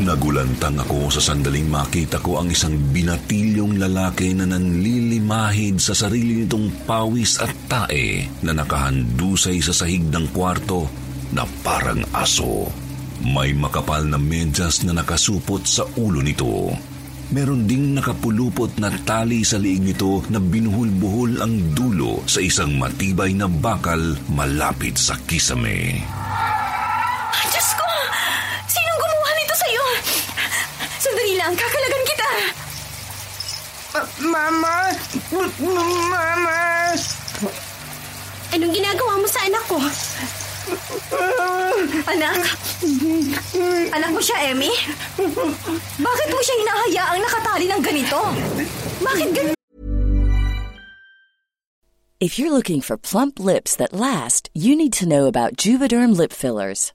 Nagulantang 0.04 0.76
ako 0.84 1.08
sa 1.08 1.32
sandaling 1.32 1.72
makita 1.72 2.20
ko 2.20 2.44
ang 2.44 2.52
isang 2.52 2.76
binatilyong 2.76 3.80
lalaki 3.80 4.36
na 4.36 4.44
nanlilimahid 4.44 5.80
sa 5.80 5.96
sarili 5.96 6.44
nitong 6.44 6.84
pawis 6.84 7.40
at 7.40 7.48
tae 7.72 8.28
na 8.44 8.52
nakahandusay 8.52 9.64
sa 9.64 9.72
sahig 9.72 10.04
ng 10.04 10.36
kwarto 10.36 10.84
na 11.32 11.48
parang 11.64 12.04
aso. 12.12 12.68
May 13.24 13.56
makapal 13.56 14.04
na 14.04 14.20
medyas 14.20 14.84
na 14.84 14.92
nakasupot 14.92 15.64
sa 15.64 15.88
ulo 15.96 16.20
nito. 16.20 16.76
Meron 17.32 17.64
ding 17.64 17.96
nakapulupot 17.96 18.76
na 18.76 18.92
tali 18.92 19.48
sa 19.48 19.56
liig 19.56 19.80
nito 19.80 20.20
na 20.28 20.36
binuhul-buhol 20.36 21.40
ang 21.40 21.72
dulo 21.72 22.20
sa 22.28 22.44
isang 22.44 22.76
matibay 22.76 23.32
na 23.32 23.48
bakal 23.48 24.20
malapit 24.28 25.00
sa 25.00 25.16
kisame. 25.24 26.04
Diyos 27.52 27.68
ko! 27.76 27.88
Sinong 28.68 28.98
gumawa 29.00 29.28
nito 29.36 29.54
sa'yo? 29.56 29.84
Sandali 31.00 31.34
lang, 31.36 31.52
kakalagan 31.56 32.04
kita! 32.04 32.30
Mama! 34.24 34.76
Mama! 36.08 36.60
Anong 38.52 38.72
ginagawa 38.72 39.16
mo 39.16 39.26
sa 39.28 39.40
anak 39.48 39.64
ko? 39.68 39.80
Anak? 42.08 42.36
Anak 43.92 44.10
mo 44.12 44.20
siya, 44.20 44.52
Emmy? 44.52 44.72
Bakit 46.00 46.28
mo 46.32 46.40
siya 46.40 46.56
hinahayaang 46.60 47.20
nakatali 47.20 47.66
ng 47.68 47.82
ganito? 47.82 48.20
Bakit 49.02 49.28
ganito? 49.34 49.58
If 52.22 52.38
you're 52.38 52.54
looking 52.54 52.78
for 52.78 52.94
plump 52.94 53.42
lips 53.42 53.74
that 53.74 53.90
last, 53.90 54.46
you 54.54 54.78
need 54.78 54.94
to 55.02 55.10
know 55.10 55.26
about 55.26 55.58
Juvederm 55.58 56.14
lip 56.14 56.30
fillers. 56.30 56.94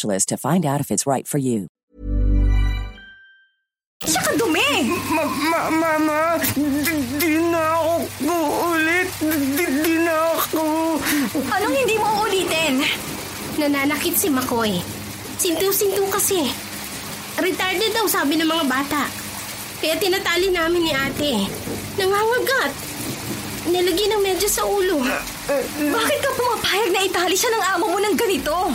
to 0.01 0.37
find 0.37 0.65
out 0.65 0.81
if 0.81 0.89
it's 0.89 1.05
right 1.05 1.27
for 1.27 1.37
you. 1.37 1.69
Siya 4.01 4.17
ka 4.25 4.33
dumi! 4.33 4.89
Ma, 5.13 5.25
ma, 5.29 5.61
mama! 5.69 6.19
Di, 6.57 6.95
di 7.21 7.37
na 7.37 7.61
ako 7.77 7.93
uulit! 8.25 9.09
Di, 9.21 9.65
di 9.85 9.95
na 10.01 10.15
ako! 10.33 10.63
Anong 11.53 11.75
hindi 11.77 11.95
mo 12.01 12.25
uulitin? 12.25 12.81
Nananakit 13.61 14.17
si 14.17 14.33
Makoy. 14.33 14.81
Sintu-sintu 15.37 16.09
kasi. 16.09 16.49
Retarded 17.37 17.93
daw 17.93 18.09
sabi 18.09 18.41
ng 18.41 18.49
mga 18.49 18.65
bata. 18.65 19.05
Kaya 19.77 20.01
tinatali 20.01 20.49
namin 20.49 20.81
ni 20.81 20.93
ate. 20.97 21.45
Nangangagat. 22.01 22.73
Nilagyan 23.69 24.17
ng 24.17 24.21
medyas 24.25 24.57
sa 24.57 24.65
ulo. 24.65 24.97
Bakit 25.77 26.19
ka 26.25 26.29
pumapayag 26.33 26.89
na 26.89 27.05
itali 27.05 27.37
siya 27.37 27.53
ng 27.53 27.63
amo 27.77 27.85
mo 27.93 27.99
ng 28.01 28.17
ganito? 28.17 28.73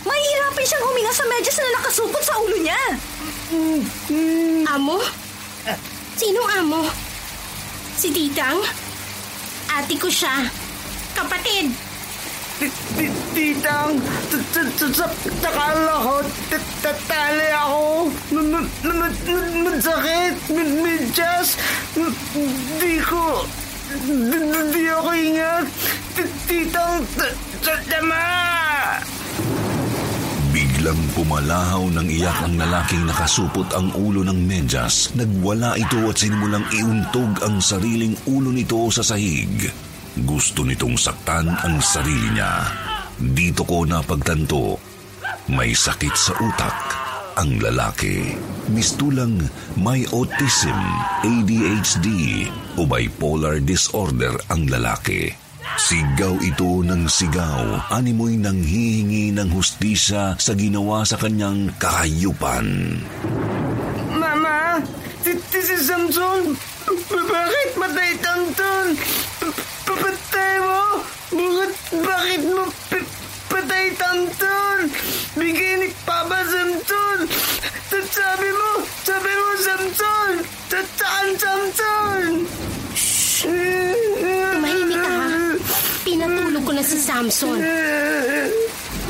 Mahihirapan 0.00 0.64
siyang 0.64 0.84
huminga 0.88 1.12
sa 1.12 1.24
medyas 1.28 1.56
na 1.60 1.76
nakasupot 1.76 2.22
sa 2.24 2.34
ulo 2.40 2.56
niya. 2.60 2.80
Amo? 4.72 4.96
Sinong 6.16 6.50
amo? 6.64 6.88
Si 8.00 8.08
Titang? 8.08 8.64
Ate 9.68 9.94
ko 10.00 10.08
siya. 10.08 10.48
Kapatid. 11.12 11.68
Titang, 13.32 13.96
takala 15.40 15.96
ko, 16.04 16.16
tatali 16.84 17.48
ako. 17.56 18.12
Masakit, 19.64 20.36
medyas. 20.52 21.56
Di 22.76 23.00
ko, 23.00 23.48
di 24.72 24.82
ako 24.92 25.10
ingat. 25.12 25.64
Titang, 26.44 27.00
tama! 27.88 28.28
Biglang 30.80 31.12
pumalahaw 31.12 31.92
ng 31.92 32.08
iyak 32.08 32.40
ang 32.40 32.56
lalaking 32.56 33.04
nakasupot 33.04 33.68
ang 33.76 33.92
ulo 34.00 34.24
ng 34.24 34.48
medyas. 34.48 35.12
Nagwala 35.12 35.76
ito 35.76 36.08
at 36.08 36.16
sinimulang 36.16 36.64
iuntog 36.72 37.36
ang 37.44 37.60
sariling 37.60 38.16
ulo 38.24 38.48
nito 38.48 38.88
sa 38.88 39.04
sahig. 39.04 39.68
Gusto 40.24 40.64
nitong 40.64 40.96
saktan 40.96 41.52
ang 41.52 41.84
sarili 41.84 42.32
niya. 42.32 42.64
Dito 43.20 43.68
ko 43.68 43.84
napagtanto, 43.84 44.80
may 45.52 45.76
sakit 45.76 46.16
sa 46.16 46.32
utak 46.40 46.76
ang 47.36 47.60
lalaki. 47.60 48.40
Mistulang 48.72 49.36
may 49.76 50.08
autism, 50.16 50.80
ADHD 51.20 52.08
o 52.80 52.88
bipolar 52.88 53.60
disorder 53.60 54.32
ang 54.48 54.64
lalaki. 54.64 55.39
Sigaw 55.60 56.40
ito 56.40 56.80
ng 56.86 57.04
sigaw, 57.04 57.92
animoy 57.92 58.36
nang 58.36 58.60
hihingi 58.60 59.34
ng 59.34 59.48
hustisya 59.52 60.38
sa 60.40 60.52
ginawa 60.56 61.04
sa 61.04 61.20
kanyang 61.20 61.68
kahayupan. 61.76 62.96
Mama, 64.08 64.80
this 65.24 65.68
is 65.68 65.84
Samson. 65.84 66.56
Bakit 67.10 67.68
matay 67.76 68.12
Tanton? 68.24 68.86
Papatay 69.84 70.54
mo? 70.64 70.82
Bakit, 71.34 71.72
bakit 72.02 72.42
mo 72.48 72.64
patay 73.50 73.86
Tanton? 74.00 74.76
Bigay 75.36 75.72
ni 75.84 75.88
Papa 76.02 76.40
Samson. 76.48 77.18
Sabi 78.10 78.48
mo, 78.50 78.70
sabi 79.06 79.32
mo 79.32 79.48
Samson. 79.60 80.32
Tataan 80.66 81.28
Samson. 81.38 82.30
Tumahimik 84.50 84.98
ka 84.98 85.12
ha. 85.14 85.28
Pinatulog 86.02 86.62
ko 86.66 86.72
na 86.74 86.82
si 87.40 87.48
Samson. 87.48 87.60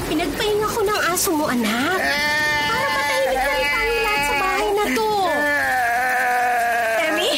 Pinagpahinga 0.06 0.68
ko 0.70 0.80
ng 0.86 1.00
aso 1.10 1.30
mo, 1.34 1.50
anak. 1.50 1.98
Para 1.98 2.86
matahimik 2.94 3.34
na 3.34 3.50
rin 3.50 3.66
tayo 3.66 3.94
lahat 4.06 4.70
na 4.70 4.84
to. 4.94 5.08
Emmy? 7.10 7.30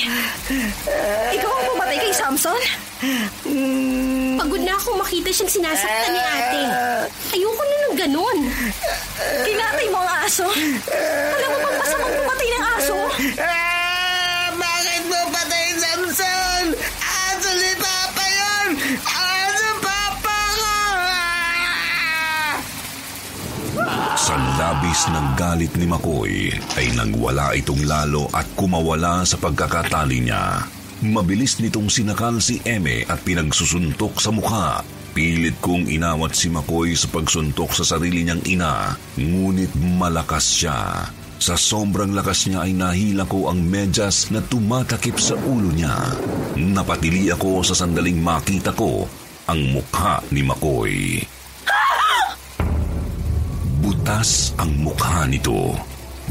Ikaw 1.32 1.48
ang 1.48 1.64
pumatay 1.72 1.96
kay 1.96 2.12
Samson? 2.12 2.60
Pagod 4.36 4.60
na 4.60 4.76
ako 4.76 5.00
makita 5.00 5.32
siyang 5.32 5.52
sinasaktan 5.64 6.12
ni 6.12 6.20
ate. 6.20 6.62
Ayoko 7.40 7.62
na 7.64 7.76
ng 7.88 7.96
ganun. 7.96 8.38
Kinatay 9.48 9.86
mo 9.88 9.98
ang 10.04 10.10
aso? 10.28 10.44
Alam 10.44 11.48
mo 11.48 11.56
bang 11.56 11.76
masamang 11.80 12.12
labis 24.82 25.06
ng 25.14 25.38
galit 25.38 25.70
ni 25.78 25.86
Makoy 25.86 26.50
ay 26.74 26.90
nagwala 26.98 27.54
itong 27.54 27.86
lalo 27.86 28.26
at 28.34 28.42
kumawala 28.58 29.22
sa 29.22 29.38
pagkakatali 29.38 30.26
niya. 30.26 30.58
Mabilis 31.06 31.62
nitong 31.62 31.86
sinakal 31.86 32.42
si 32.42 32.58
Eme 32.66 33.06
at 33.06 33.22
pinagsusuntok 33.22 34.18
sa 34.18 34.34
mukha. 34.34 34.82
Pilit 35.14 35.54
kong 35.62 35.86
inawat 35.86 36.34
si 36.34 36.50
Makoy 36.50 36.98
sa 36.98 37.06
pagsuntok 37.14 37.70
sa 37.78 37.94
sarili 37.94 38.26
niyang 38.26 38.42
ina, 38.42 38.98
ngunit 39.14 39.70
malakas 39.78 40.50
siya. 40.50 41.06
Sa 41.38 41.54
sobrang 41.54 42.10
lakas 42.10 42.50
niya 42.50 42.66
ay 42.66 42.74
nahila 42.74 43.22
ko 43.30 43.54
ang 43.54 43.62
medyas 43.62 44.34
na 44.34 44.42
tumatakip 44.42 45.14
sa 45.14 45.38
ulo 45.38 45.70
niya. 45.70 45.94
Napatili 46.58 47.30
ako 47.30 47.62
sa 47.62 47.78
sandaling 47.78 48.18
makita 48.18 48.74
ko 48.74 49.06
ang 49.46 49.62
mukha 49.78 50.18
ni 50.34 50.42
Makoy. 50.42 51.22
Butas 54.12 54.52
ang 54.60 54.68
mukha 54.76 55.24
nito. 55.24 55.72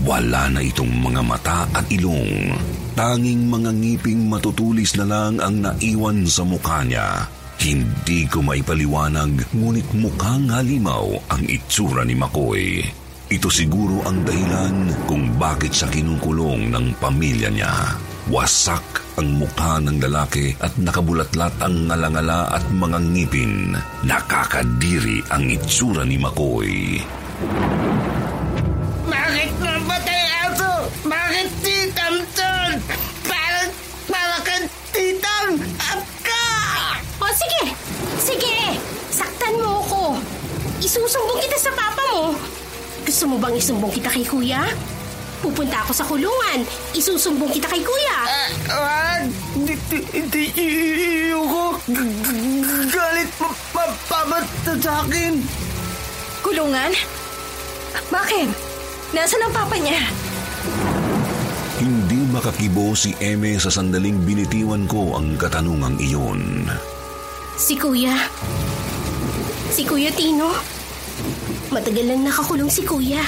Wala 0.06 0.54
na 0.54 0.62
itong 0.62 1.02
mga 1.02 1.26
mata 1.26 1.66
at 1.74 1.82
ilong. 1.90 2.54
Tanging 2.94 3.50
mga 3.50 3.74
ngiping 3.74 4.30
matutulis 4.30 4.94
na 5.02 5.10
lang 5.10 5.42
ang 5.42 5.66
naiwan 5.66 6.22
sa 6.30 6.46
mukha 6.46 6.86
niya. 6.86 7.26
Hindi 7.58 8.30
ko 8.30 8.46
maipaliwanag, 8.46 9.58
ngunit 9.58 9.98
mukhang 9.98 10.54
halimaw 10.54 11.26
ang 11.26 11.42
itsura 11.50 12.06
ni 12.06 12.14
Makoy. 12.14 12.86
Ito 13.34 13.50
siguro 13.50 14.06
ang 14.06 14.30
dahilan 14.30 15.10
kung 15.10 15.34
bakit 15.42 15.74
siya 15.74 15.90
kinukulong 15.90 16.70
ng 16.70 16.86
pamilya 17.02 17.50
niya. 17.50 17.98
Wasak 18.30 19.18
ang 19.18 19.42
mukha 19.42 19.82
ng 19.82 19.98
lalaki 19.98 20.54
at 20.62 20.78
nakabulatlat 20.78 21.58
ang 21.58 21.90
ngalangala 21.90 22.46
at 22.46 22.62
mga 22.78 23.10
ngipin. 23.10 23.74
Nakakadiri 24.06 25.26
ang 25.34 25.50
itsura 25.50 26.06
ni 26.06 26.22
Makoy. 26.22 27.02
Bakit 29.04 29.52
mo 29.58 29.74
patay 29.86 30.24
aso? 30.46 30.72
Bakit 31.04 31.48
si 31.62 31.76
Samson? 31.92 32.72
Para, 33.26 33.62
para 34.08 34.38
kang 34.42 34.66
titang 34.92 35.58
ka! 36.22 36.46
O 37.18 37.26
sige, 37.32 37.64
sige. 38.18 38.58
Saktan 39.10 39.58
mo 39.58 39.82
ako. 39.82 40.04
Isusumbong 40.82 41.40
kita 41.42 41.58
sa 41.58 41.72
papa 41.74 42.04
mo. 42.14 42.34
Gusto 43.02 43.24
mo 43.28 43.36
bang 43.38 43.56
isumbong 43.58 43.92
kita 43.92 44.10
kay 44.10 44.26
kuya? 44.26 44.62
Pupunta 45.42 45.82
ako 45.82 45.92
sa 45.92 46.06
kulungan. 46.06 46.62
Isusumbong 46.94 47.50
kita 47.50 47.66
kay 47.66 47.82
kuya. 47.82 48.18
Ah, 48.22 48.50
wag! 48.78 49.24
Hindi, 49.58 49.74
hindi, 50.14 50.44
g- 50.54 51.82
Galit 52.94 53.30
pa, 53.42 53.50
pa, 53.74 53.84
pabat 54.06 54.46
sa 54.78 55.02
akin. 55.02 55.42
Kulungan? 56.42 56.94
Bakit? 58.12 58.50
Nasaan 59.12 59.44
ang 59.48 59.54
papa 59.56 59.76
niya? 59.76 60.00
Hindi 61.82 62.30
makakibo 62.30 62.94
si 62.94 63.18
Eme 63.18 63.58
sa 63.58 63.74
sandaling 63.74 64.22
binitiwan 64.22 64.86
ko 64.86 65.18
ang 65.18 65.34
katanungang 65.36 65.98
iyon. 65.98 66.70
Si 67.58 67.74
kuya. 67.76 68.14
Si 69.74 69.82
kuya 69.84 70.14
Tino. 70.14 70.54
Matagal 71.74 72.06
lang 72.06 72.22
nakakulong 72.22 72.70
si 72.70 72.86
kuya. 72.86 73.24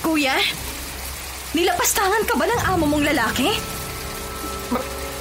Kuya? 0.00 0.34
Nilapastangan 1.52 2.24
ka 2.24 2.34
ba 2.34 2.48
ng 2.48 2.62
amo 2.72 2.84
mong 2.88 3.04
lalaki? 3.12 3.52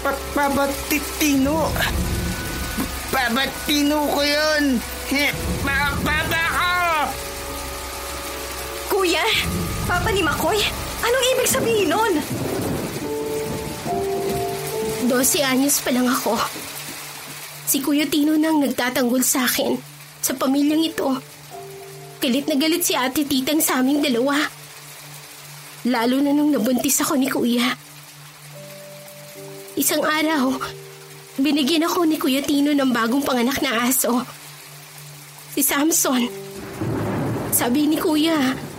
Pa, 0.01 0.15
pabatitino. 0.31 1.69
Pabatino 3.11 3.97
ko 4.15 4.21
yun. 4.23 4.79
Pa, 5.67 5.91
papa! 6.01 6.40
Kuya? 9.01 9.25
Papa 9.89 10.13
ni 10.13 10.21
Makoy? 10.21 10.61
Anong 11.01 11.25
ibig 11.33 11.49
sabihin 11.49 11.89
nun? 11.89 12.13
12 15.09 15.41
anyos 15.41 15.81
pa 15.81 15.89
lang 15.89 16.05
ako. 16.05 16.37
Si 17.65 17.81
Kuya 17.81 18.05
Tino 18.05 18.37
nang 18.37 18.61
nagtatanggol 18.61 19.25
sa 19.25 19.49
akin 19.49 19.73
sa 20.21 20.37
pamilyang 20.37 20.85
ito. 20.85 21.17
Galit 22.21 22.45
na 22.45 22.53
galit 22.53 22.85
si 22.85 22.93
ate 22.93 23.25
titang 23.25 23.57
sa 23.57 23.81
aming 23.81 24.05
dalawa. 24.05 24.37
Lalo 25.89 26.21
na 26.21 26.29
nung 26.29 26.53
nabuntis 26.53 27.01
ako 27.01 27.17
ni 27.17 27.25
Kuya. 27.25 27.73
Isang 29.81 30.05
araw, 30.05 30.61
binigyan 31.41 31.89
ako 31.89 32.05
ni 32.05 32.21
Kuya 32.21 32.45
Tino 32.45 32.69
ng 32.69 32.93
bagong 32.93 33.25
panganak 33.25 33.65
na 33.65 33.81
aso. 33.89 34.21
Si 35.57 35.65
Samson. 35.65 36.29
Sabi 37.49 37.89
ni 37.89 37.97
Kuya, 37.97 38.69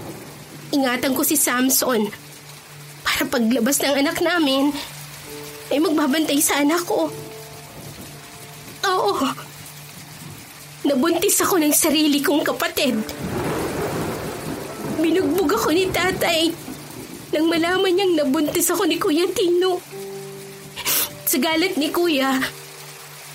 ingatan 0.73 1.13
ko 1.13 1.23
si 1.23 1.37
Samson 1.37 2.09
para 3.05 3.29
paglabas 3.29 3.79
ng 3.85 3.95
anak 4.01 4.25
namin, 4.25 4.73
ay 5.69 5.79
magbabantay 5.79 6.41
sa 6.41 6.65
anak 6.65 6.83
ko. 6.89 7.13
Oo. 8.83 9.15
Nabuntis 10.83 11.39
ako 11.45 11.63
ng 11.63 11.71
sarili 11.77 12.19
kong 12.25 12.43
kapatid. 12.43 12.99
Binugbog 14.99 15.51
ako 15.55 15.71
ni 15.71 15.87
tatay 15.93 16.51
nang 17.33 17.47
malaman 17.49 17.93
niyang 17.93 18.13
nabuntis 18.19 18.69
ako 18.73 18.85
ni 18.89 18.99
Kuya 18.99 19.29
Tino. 19.31 19.79
Sa 21.25 21.41
galit 21.41 21.81
ni 21.81 21.89
Kuya, 21.89 22.37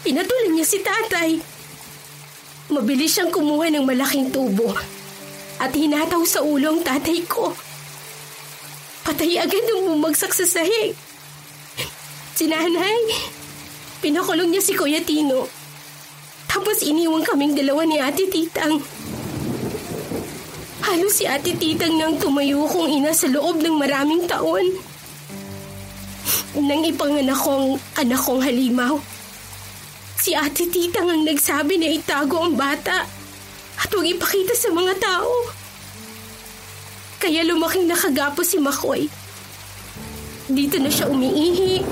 pinatulan 0.05 0.53
niya 0.53 0.65
si 0.67 0.79
tatay. 0.83 1.39
Mabilis 2.67 3.15
siyang 3.15 3.31
kumuha 3.31 3.71
ng 3.71 3.87
malaking 3.87 4.27
tubo 4.29 4.96
at 5.57 5.73
hinataw 5.73 6.21
sa 6.25 6.45
ulo 6.45 6.77
ang 6.77 6.81
tatay 6.85 7.25
ko. 7.25 7.53
Patay 9.07 9.39
agad 9.41 9.63
nung 9.71 9.97
bumagsak 9.97 10.35
sa 10.35 10.45
sahig. 10.45 10.93
Si 12.37 12.45
nanay, 12.45 13.01
pinakulong 14.03 14.53
niya 14.53 14.61
si 14.61 14.77
Kuya 14.77 15.01
Tino. 15.01 15.49
Tapos 16.45 16.85
iniwang 16.85 17.25
kaming 17.25 17.57
dalawa 17.57 17.87
ni 17.87 17.97
Ate 17.97 18.29
Titang. 18.29 18.77
Halos 20.85 21.17
si 21.17 21.25
Ate 21.25 21.57
Titang 21.57 21.97
nang 21.97 22.21
tumayo 22.21 22.69
kong 22.69 22.93
ina 22.93 23.15
sa 23.15 23.25
loob 23.25 23.57
ng 23.57 23.81
maraming 23.81 24.29
taon. 24.29 24.65
Nang 26.57 26.85
ipanganak 26.85 27.41
kong 27.41 27.81
anak 27.97 28.21
kong 28.21 28.41
halimaw. 28.45 29.01
Si 30.21 30.37
Ate 30.37 30.69
Titang 30.69 31.09
ang 31.09 31.25
nagsabi 31.25 31.81
na 31.81 31.89
itago 31.89 32.43
ang 32.43 32.53
bata 32.53 33.16
at 33.77 33.89
huwag 33.93 34.09
ipakita 34.09 34.53
sa 34.57 34.73
mga 34.73 34.93
tao. 34.97 35.31
Kaya 37.17 37.45
lumaking 37.45 37.89
nakagapo 37.89 38.41
si 38.41 38.57
Makoy. 38.61 39.09
Dito 40.47 40.77
na 40.79 40.89
siya 40.89 41.09
umiihi, 41.11 41.83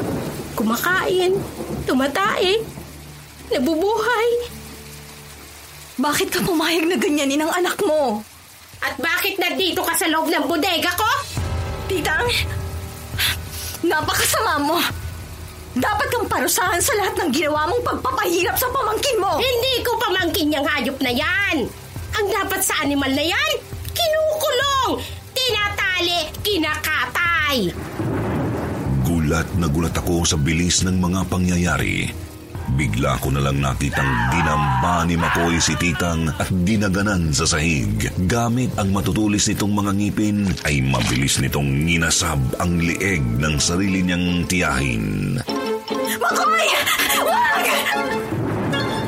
kumakain, 0.55 1.33
tumatae, 1.85 2.61
nabubuhay. 3.51 4.29
Bakit 5.95 6.27
ka 6.31 6.39
pumayag 6.43 6.87
na 6.87 6.97
ganyanin 6.99 7.43
ang 7.45 7.53
anak 7.55 7.77
mo? 7.83 8.21
At 8.83 8.99
bakit 8.99 9.39
nandito 9.39 9.81
ka 9.81 9.95
sa 9.95 10.09
loob 10.11 10.29
ng 10.29 10.45
bodega 10.45 10.91
ko? 10.93 11.11
Titang, 11.87 12.27
napakasama 13.85 14.61
mo. 14.61 14.77
Dapat 15.75 16.07
kang 16.07 16.27
parusahan 16.31 16.79
sa 16.79 16.95
lahat 16.95 17.19
ng 17.19 17.29
ginawa 17.35 17.67
mong 17.67 17.83
pagpapahirap 17.83 18.55
sa 18.55 18.71
pamangkin 18.71 19.19
mo. 19.19 19.35
Hindi 19.35 19.83
ko 19.83 19.99
pamangkin 19.99 20.55
yung 20.55 20.63
hayop 20.63 20.95
na 21.03 21.11
yan. 21.11 21.67
Ang 22.15 22.27
dapat 22.31 22.63
sa 22.63 22.79
animal 22.79 23.11
na 23.11 23.27
yan, 23.27 23.51
kinukulong, 23.91 25.03
tinatali, 25.35 26.31
kinakatay. 26.47 27.75
Gulat 29.03 29.47
na 29.59 29.67
gulat 29.67 29.91
ako 29.99 30.23
sa 30.23 30.39
bilis 30.39 30.87
ng 30.87 30.95
mga 30.95 31.27
pangyayari. 31.27 32.07
Bigla 32.79 33.19
ko 33.19 33.29
na 33.35 33.43
lang 33.43 33.59
nakitang 33.59 34.09
dinamba 34.31 35.03
ni 35.05 35.19
Makoy 35.19 35.59
si 35.59 35.75
Titang 35.75 36.31
at 36.39 36.49
dinaganan 36.49 37.35
sa 37.35 37.45
sahig. 37.45 38.09
Gamit 38.25 38.73
ang 38.79 38.95
matutulis 38.95 39.51
nitong 39.51 39.75
mga 39.75 39.91
ngipin 39.91 40.37
ay 40.65 40.81
mabilis 40.81 41.37
nitong 41.43 41.83
nginasab 41.83 42.39
ang 42.63 42.79
lieg 42.79 43.21
ng 43.21 43.55
sarili 43.59 44.01
niyang 44.01 44.47
tiyahin. 44.49 45.35
Makoy! 45.93 46.67
Wag! 47.21 47.65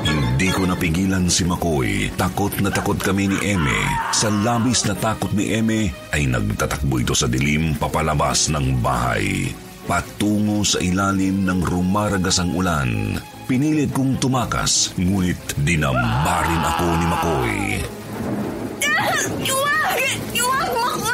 Hindi 0.05 0.47
ko 0.53 0.69
napigilan 0.69 1.25
si 1.25 1.41
Makoy. 1.41 2.13
Takot 2.13 2.53
na 2.61 2.69
takot 2.69 3.01
kami 3.01 3.33
ni 3.33 3.37
Eme. 3.41 3.79
Sa 4.13 4.29
labis 4.29 4.85
na 4.85 4.93
takot 4.93 5.33
ni 5.33 5.57
Eme 5.57 5.89
ay 6.13 6.29
nagtatakbo 6.29 7.01
ito 7.01 7.17
sa 7.17 7.25
dilim 7.25 7.73
papalabas 7.81 8.53
ng 8.53 8.77
bahay. 8.77 9.49
Patungo 9.89 10.61
sa 10.61 10.77
ilalim 10.77 11.49
ng 11.49 11.65
rumaragasang 11.65 12.53
ulan. 12.53 13.17
Pinilit 13.47 13.95
kong 13.95 14.19
tumakas, 14.21 14.93
ngunit 14.99 15.39
dinambarin 15.63 16.61
ako 16.61 16.87
ni 16.93 17.05
Makoy. 17.09 17.55
Wag! 18.85 20.01
Wag, 20.37 20.69
Makoy! 20.69 21.06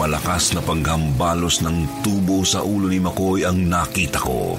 Malakas 0.00 0.56
na 0.56 0.64
paghambalos 0.64 1.60
ng 1.60 2.00
tubo 2.00 2.40
sa 2.40 2.64
ulo 2.64 2.88
ni 2.88 2.96
Makoy 2.96 3.44
ang 3.44 3.68
nakita 3.68 4.16
ko. 4.16 4.56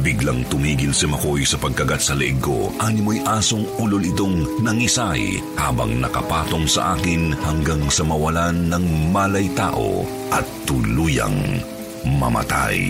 Biglang 0.00 0.48
tumigil 0.48 0.96
si 0.96 1.04
Makoy 1.04 1.44
sa 1.44 1.60
pagkagat 1.60 2.00
sa 2.00 2.16
leeg 2.16 2.40
ko. 2.40 2.72
Animoy 2.80 3.20
asong 3.20 3.68
ulol 3.76 4.00
itong 4.00 4.64
nangisay 4.64 5.44
habang 5.60 6.00
nakapatong 6.00 6.64
sa 6.64 6.96
akin 6.96 7.36
hanggang 7.44 7.84
sa 7.92 8.00
mawalan 8.08 8.72
ng 8.72 9.12
malay 9.12 9.52
tao 9.52 10.08
at 10.32 10.48
tuluyang 10.64 11.60
mamatay. 12.08 12.80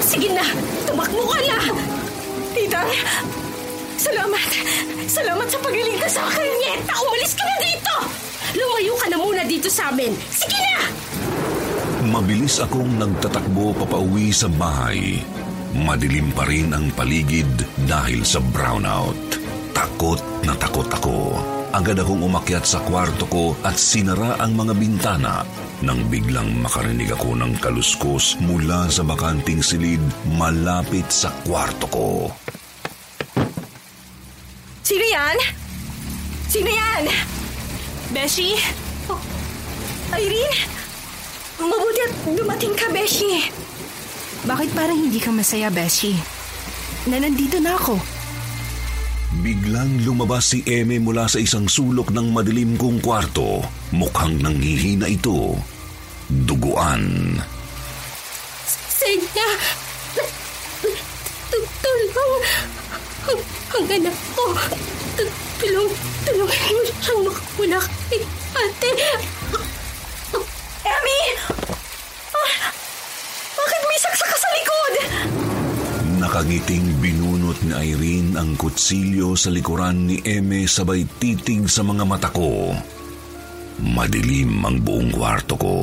Sige 0.00 0.32
na! 0.32 0.48
Tumakbo 0.88 1.28
ka 1.28 1.40
na! 1.44 1.58
Titang! 2.56 2.88
Salamat! 4.00 4.48
Salamat 5.04 5.44
sa 5.44 5.60
pagaling 5.60 6.00
ka 6.00 6.08
sa 6.08 6.24
akin! 6.24 6.48
Nieta, 6.56 6.94
umalis 7.04 7.36
ka 7.36 7.44
na 7.44 7.56
dito! 7.60 7.94
Lumayo 8.56 8.94
ka 8.96 9.06
na 9.12 9.18
muna 9.20 9.42
dito 9.44 9.68
sa 9.68 9.92
amin. 9.92 10.16
Sige 10.32 10.56
na! 10.56 10.88
Mabilis 12.08 12.64
akong 12.64 12.96
nagtatakbo 12.96 13.76
papauwi 13.76 14.32
sa 14.32 14.48
bahay. 14.48 15.20
Madilim 15.76 16.32
pa 16.32 16.48
rin 16.48 16.72
ang 16.72 16.88
paligid 16.96 17.52
dahil 17.84 18.24
sa 18.24 18.40
brownout. 18.40 19.36
Takot 19.76 20.48
na 20.48 20.56
takot 20.56 20.88
ako. 20.88 21.36
Agad 21.76 22.00
akong 22.00 22.24
umakyat 22.24 22.64
sa 22.64 22.80
kwarto 22.80 23.28
ko 23.28 23.52
at 23.62 23.76
sinara 23.76 24.40
ang 24.40 24.56
mga 24.56 24.80
bintana 24.80 25.44
nang 25.84 26.08
biglang 26.08 26.56
makarinig 26.64 27.12
ako 27.12 27.36
ng 27.36 27.52
kaluskos 27.60 28.40
mula 28.40 28.88
sa 28.88 29.04
bakanting 29.04 29.60
silid 29.60 30.00
malapit 30.40 31.06
sa 31.12 31.28
kwarto 31.44 31.86
ko. 31.92 32.08
Sino 34.90 35.06
yan? 35.06 35.36
Sino 36.50 36.66
yan? 36.66 37.06
Beshi? 38.10 38.58
Irene? 40.10 40.58
Mabuti 41.62 42.00
at 42.02 42.12
dumating 42.34 42.74
ka, 42.74 42.90
Beshi. 42.90 43.46
Bakit 44.42 44.74
parang 44.74 44.98
hindi 44.98 45.22
ka 45.22 45.30
masaya, 45.30 45.70
Beshi? 45.70 46.18
Na 47.06 47.22
nandito 47.22 47.62
na 47.62 47.78
ako. 47.78 48.02
Biglang 49.46 50.02
lumabas 50.02 50.50
si 50.50 50.66
Eme 50.66 50.98
mula 50.98 51.30
sa 51.30 51.38
isang 51.38 51.70
sulok 51.70 52.10
ng 52.10 52.34
madilim 52.34 52.74
kong 52.74 52.98
kwarto. 52.98 53.62
Mukhang 53.94 54.42
nanghihina 54.42 55.06
ito. 55.06 55.54
Duguan. 56.26 57.38
Senya! 58.90 59.50
Tu- 61.54 61.70
Tulong! 61.78 62.79
Ang, 63.30 63.40
ang 63.78 63.86
anak 63.86 64.16
ko! 64.34 64.44
Tu- 65.14 65.34
Tulong, 65.60 65.92
tulungan 66.24 66.72
mo 66.72 66.82
siyang 66.88 67.86
kay 68.08 68.22
ate! 68.56 68.90
Emmy! 70.80 71.20
Ah, 72.32 72.52
bakit 73.54 73.80
may 73.84 74.00
saksak 74.00 74.32
sa 74.32 74.48
likod? 74.56 74.94
Nakangiting 76.16 76.96
binunot 76.98 77.60
ni 77.60 77.76
Irene 77.76 78.40
ang 78.40 78.56
kutsilyo 78.56 79.36
sa 79.36 79.52
likuran 79.52 80.08
ni 80.08 80.24
Eme 80.24 80.64
sabay 80.64 81.04
titig 81.20 81.68
sa 81.68 81.84
mga 81.84 82.08
mata 82.08 82.32
ko. 82.32 82.72
Madilim 83.84 84.64
ang 84.64 84.80
buong 84.80 85.12
kwarto 85.12 85.60
ko. 85.60 85.76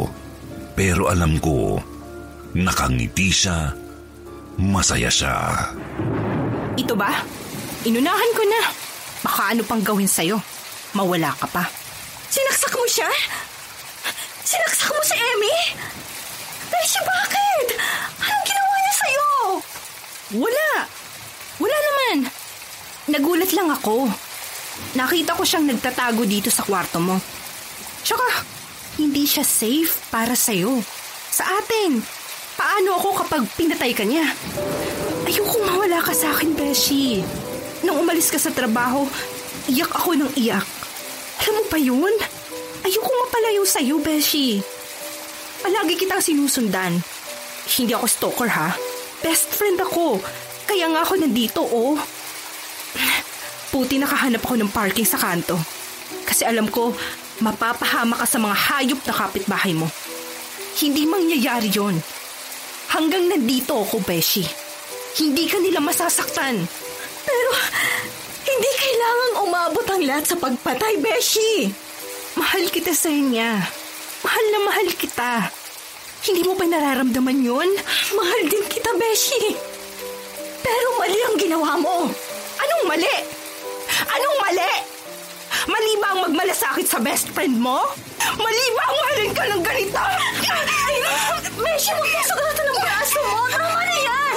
Pero 0.73 1.09
alam 1.09 1.37
ko, 1.37 1.77
nakangiti 2.57 3.29
siya, 3.29 3.73
masaya 4.57 5.09
siya. 5.09 5.37
Ito 6.77 6.93
ba? 6.93 7.25
Inunahan 7.89 8.31
ko 8.37 8.43
na. 8.45 8.61
Baka 9.25 9.41
ano 9.49 9.65
pang 9.65 9.81
gawin 9.81 10.05
sa'yo. 10.05 10.37
Mawala 10.93 11.33
ka 11.33 11.49
pa. 11.49 11.65
Sinaksak 12.29 12.73
mo 12.77 12.85
siya? 12.85 13.09
Sinaksak 14.45 14.93
mo 14.93 15.01
si 15.01 15.17
Emmy? 15.17 15.57
Beshi, 16.69 17.01
bakit? 17.01 17.67
Anong 18.21 18.45
ginawa 18.45 18.75
niya 18.77 18.93
sa'yo? 18.93 19.27
Wala. 20.37 20.69
Wala 21.57 21.77
naman. 21.81 22.17
Nagulat 23.09 23.51
lang 23.57 23.73
ako. 23.73 24.05
Nakita 24.93 25.33
ko 25.33 25.41
siyang 25.41 25.65
nagtatago 25.65 26.29
dito 26.29 26.53
sa 26.53 26.61
kwarto 26.61 27.01
mo. 27.01 27.17
Tsaka, 28.05 28.45
hindi 29.01 29.25
siya 29.25 29.41
safe 29.41 29.97
para 30.13 30.37
sa'yo. 30.37 30.77
Sa 31.33 31.41
atin. 31.41 32.05
Paano 32.53 33.01
ako 33.01 33.25
kapag 33.25 33.43
pinatay 33.57 33.97
ka 33.97 34.05
niya? 34.05 34.29
Ayoko 35.27 35.59
mawala 35.59 35.99
ka 35.99 36.15
sa 36.15 36.31
akin, 36.31 36.55
Beshi. 36.55 37.19
Nung 37.83 37.99
umalis 37.99 38.31
ka 38.31 38.39
sa 38.39 38.47
trabaho, 38.47 39.03
iyak 39.67 39.91
ako 39.91 40.15
ng 40.15 40.31
iyak. 40.39 40.63
Alam 41.43 41.53
mo 41.59 41.63
pa 41.67 41.75
yun? 41.75 42.13
Ayoko 42.87 43.11
mapalayo 43.11 43.67
sa'yo, 43.67 43.99
Beshi. 43.99 44.63
Palagi 45.59 45.99
kitang 45.99 46.23
sinusundan. 46.23 47.03
Hindi 47.67 47.91
ako 47.91 48.07
stalker, 48.07 48.47
ha? 48.55 48.71
Best 49.19 49.51
friend 49.51 49.75
ako. 49.83 50.23
Kaya 50.63 50.87
nga 50.95 51.03
ako 51.03 51.19
nandito, 51.19 51.59
oh. 51.59 51.99
Puti 53.67 53.99
nakahanap 53.99 54.39
ako 54.47 54.55
ng 54.63 54.71
parking 54.71 55.03
sa 55.03 55.19
kanto. 55.19 55.59
Kasi 56.23 56.47
alam 56.47 56.71
ko, 56.71 56.95
mapapahama 57.43 58.15
ka 58.15 58.23
sa 58.23 58.39
mga 58.39 58.55
hayop 58.55 59.03
na 59.03 59.11
kapitbahay 59.11 59.75
mo. 59.75 59.91
Hindi 60.79 61.03
mangyayari 61.03 61.67
yon. 61.67 61.99
Hanggang 62.95 63.27
nandito 63.27 63.75
ako, 63.75 63.99
Beshi. 64.07 64.66
Hindi 65.17 65.49
ka 65.49 65.57
nila 65.57 65.81
masasaktan. 65.81 66.61
Pero, 67.25 67.51
hindi 68.45 68.69
kailangang 68.77 69.35
umabot 69.49 69.85
ang 69.89 70.01
lahat 70.05 70.25
sa 70.29 70.37
pagpatay, 70.37 71.01
Beshi. 71.01 71.73
Mahal 72.37 72.69
kita 72.69 72.93
sa 72.93 73.09
niya. 73.09 73.57
Mahal 74.21 74.45
na 74.53 74.59
mahal 74.69 74.87
kita. 74.93 75.49
Hindi 76.21 76.45
mo 76.45 76.53
ba 76.53 76.69
nararamdaman 76.69 77.41
yun? 77.41 77.69
Mahal 78.13 78.41
din 78.45 78.61
kita, 78.69 78.93
Beshi. 78.93 79.57
Pero 80.61 80.87
mali 81.01 81.19
ang 81.25 81.35
ginawa 81.41 81.71
mo. 81.81 82.05
Anong 82.61 82.83
mali? 82.85 83.17
Anong 83.89 84.37
mali? 84.37 84.73
Mali 85.65 85.93
ba 85.97 86.07
ang 86.13 86.19
magmalasakit 86.29 86.85
sa 86.85 87.01
best 87.01 87.33
friend 87.33 87.57
mo? 87.57 87.81
Mali 88.37 88.65
ba 88.77 88.83
ang 88.85 88.97
mahalin 89.01 89.31
ka 89.33 89.43
ng 89.49 89.63
ganito? 89.65 90.03
Huwag 91.57 92.05
mo 92.05 92.21
sagrata 92.21 92.61
ng 92.61 92.79
braso 92.85 93.19
mo. 93.25 93.39
Tama 93.49 93.81
na 93.81 93.97
yan. 93.97 94.33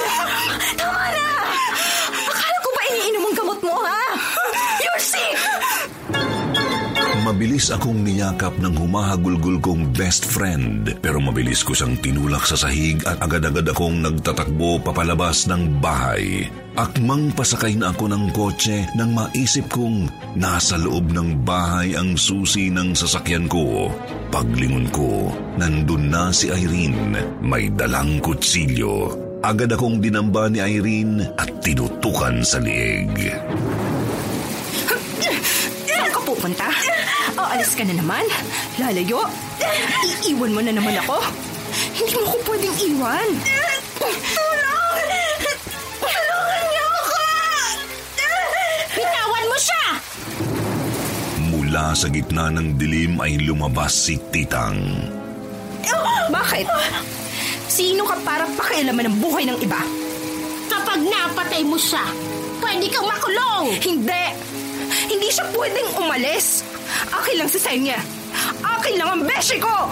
Tama 0.73 1.03
na. 1.13 1.25
Akala 2.25 2.57
ko 2.57 2.69
ba 2.73 2.81
iniinom 2.89 3.23
ang 3.29 3.35
gamot 3.37 3.59
mo, 3.61 3.75
ha? 3.85 4.03
You're 4.81 5.01
sick. 5.01 5.37
Mabilis 7.21 7.69
akong 7.69 8.01
niyakap 8.01 8.57
ng 8.57 8.73
humahagulgul 8.73 9.61
kong 9.61 9.93
best 9.93 10.25
friend 10.25 10.97
pero 11.05 11.21
mabilis 11.21 11.61
ko 11.61 11.77
siyang 11.77 11.93
tinulak 12.01 12.49
sa 12.49 12.57
sahig 12.57 12.97
at 13.05 13.21
agad-agad 13.21 13.69
akong 13.69 14.01
nagtatakbo 14.01 14.81
papalabas 14.81 15.45
ng 15.45 15.77
bahay. 15.77 16.49
Akmang 16.73 17.29
pasakay 17.37 17.77
na 17.77 17.93
ako 17.93 18.09
ng 18.09 18.33
kotse 18.33 18.89
nang 18.97 19.13
maisip 19.13 19.69
kong 19.69 20.09
nasa 20.35 20.79
loob 20.79 21.11
ng 21.11 21.43
bahay 21.43 21.95
ang 21.97 22.15
susi 22.15 22.71
ng 22.71 22.95
sasakyan 22.95 23.47
ko. 23.51 23.91
Paglingon 24.31 24.87
ko, 24.93 25.31
nandun 25.59 26.07
na 26.07 26.31
si 26.31 26.47
Irene, 26.47 27.43
may 27.43 27.67
dalang 27.67 28.23
kutsilyo. 28.23 29.11
Agad 29.41 29.73
akong 29.73 29.99
dinamba 29.99 30.47
ni 30.47 30.61
Irene 30.61 31.25
at 31.35 31.49
tinutukan 31.65 32.45
sa 32.45 32.61
liig. 32.61 33.11
Saan 35.89 36.09
ka 36.13 36.21
pupunta? 36.23 36.69
O, 37.35 37.41
alis 37.41 37.73
ka 37.73 37.83
na 37.83 37.97
naman. 37.97 38.23
Lalayo. 38.77 39.25
Iiwan 40.23 40.53
mo 40.53 40.61
na 40.61 40.71
naman 40.71 40.95
ako. 41.01 41.17
Hindi 41.97 42.15
mo 42.21 42.27
ko 42.29 42.37
pwedeng 42.53 42.77
iwan. 42.85 43.29
Mula 51.71 51.95
sa 51.95 52.11
gitna 52.11 52.51
ng 52.51 52.75
dilim 52.75 53.15
ay 53.23 53.47
lumabas 53.47 53.95
si 53.95 54.19
Titang. 54.27 54.75
Bakit? 56.27 56.67
Sino 57.71 58.03
ka 58.03 58.19
para 58.27 58.43
pakialaman 58.59 59.07
ng 59.07 59.15
buhay 59.23 59.47
ng 59.47 59.55
iba? 59.63 59.79
Kapag 60.67 60.99
napatay 60.99 61.63
mo 61.63 61.79
siya, 61.79 62.03
pwede 62.59 62.91
kang 62.91 63.07
makulong! 63.07 63.71
Hindi! 63.79 64.25
Hindi 65.15 65.31
siya 65.31 65.47
pwedeng 65.55 65.95
umalis. 65.95 66.67
Akin 67.07 67.39
lang 67.39 67.47
si 67.47 67.55
Senya. 67.55 68.03
Akin 68.59 68.99
lang 68.99 69.07
ang 69.07 69.23
beshi 69.23 69.55
ko! 69.55 69.87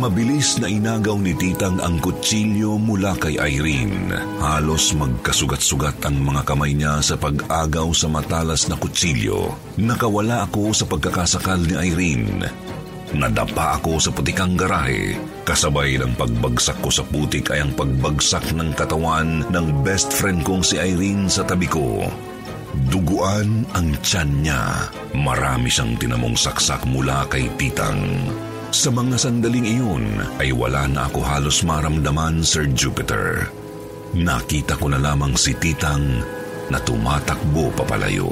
Mabilis 0.00 0.56
na 0.56 0.64
inagaw 0.64 1.20
ni 1.20 1.36
Titang 1.36 1.76
ang 1.76 2.00
kutsilyo 2.00 2.80
mula 2.80 3.12
kay 3.20 3.36
Irene. 3.36 4.16
Halos 4.40 4.96
magkasugat-sugat 4.96 6.00
ang 6.08 6.24
mga 6.24 6.48
kamay 6.48 6.72
niya 6.72 7.04
sa 7.04 7.20
pag-agaw 7.20 7.92
sa 7.92 8.08
matalas 8.08 8.64
na 8.72 8.80
kutsilyo. 8.80 9.52
Nakawala 9.76 10.48
ako 10.48 10.72
sa 10.72 10.88
pagkakasakal 10.88 11.60
ni 11.68 11.76
Irene. 11.76 12.48
Nadapa 13.12 13.76
ako 13.76 14.00
sa 14.00 14.08
putikang 14.08 14.56
garahe. 14.56 15.20
Kasabay 15.44 16.00
ng 16.00 16.16
pagbagsak 16.16 16.80
ko 16.80 16.88
sa 16.88 17.04
putik 17.04 17.52
ay 17.52 17.60
ang 17.60 17.76
pagbagsak 17.76 18.56
ng 18.56 18.72
katawan 18.72 19.44
ng 19.52 19.66
best 19.84 20.16
friend 20.16 20.40
kong 20.48 20.64
si 20.64 20.80
Irene 20.80 21.28
sa 21.28 21.44
tabi 21.44 21.68
ko. 21.68 22.08
Duguan 22.88 23.68
ang 23.76 23.92
tiyan 24.00 24.48
niya. 24.48 24.64
Marami 25.12 25.68
siyang 25.68 25.92
tinamong 26.00 26.40
saksak 26.40 26.88
mula 26.88 27.28
kay 27.28 27.52
Titang. 27.60 28.00
Sa 28.70 28.86
mga 28.94 29.18
sandaling 29.18 29.66
iyon 29.66 30.06
ay 30.38 30.54
wala 30.54 30.86
na 30.86 31.10
ako 31.10 31.26
halos 31.26 31.66
maramdaman, 31.66 32.46
Sir 32.46 32.70
Jupiter. 32.70 33.50
Nakita 34.14 34.78
ko 34.78 34.86
na 34.86 35.02
lamang 35.02 35.34
si 35.34 35.58
Titang 35.58 36.22
na 36.70 36.78
tumatakbo 36.78 37.74
papalayo. 37.74 38.30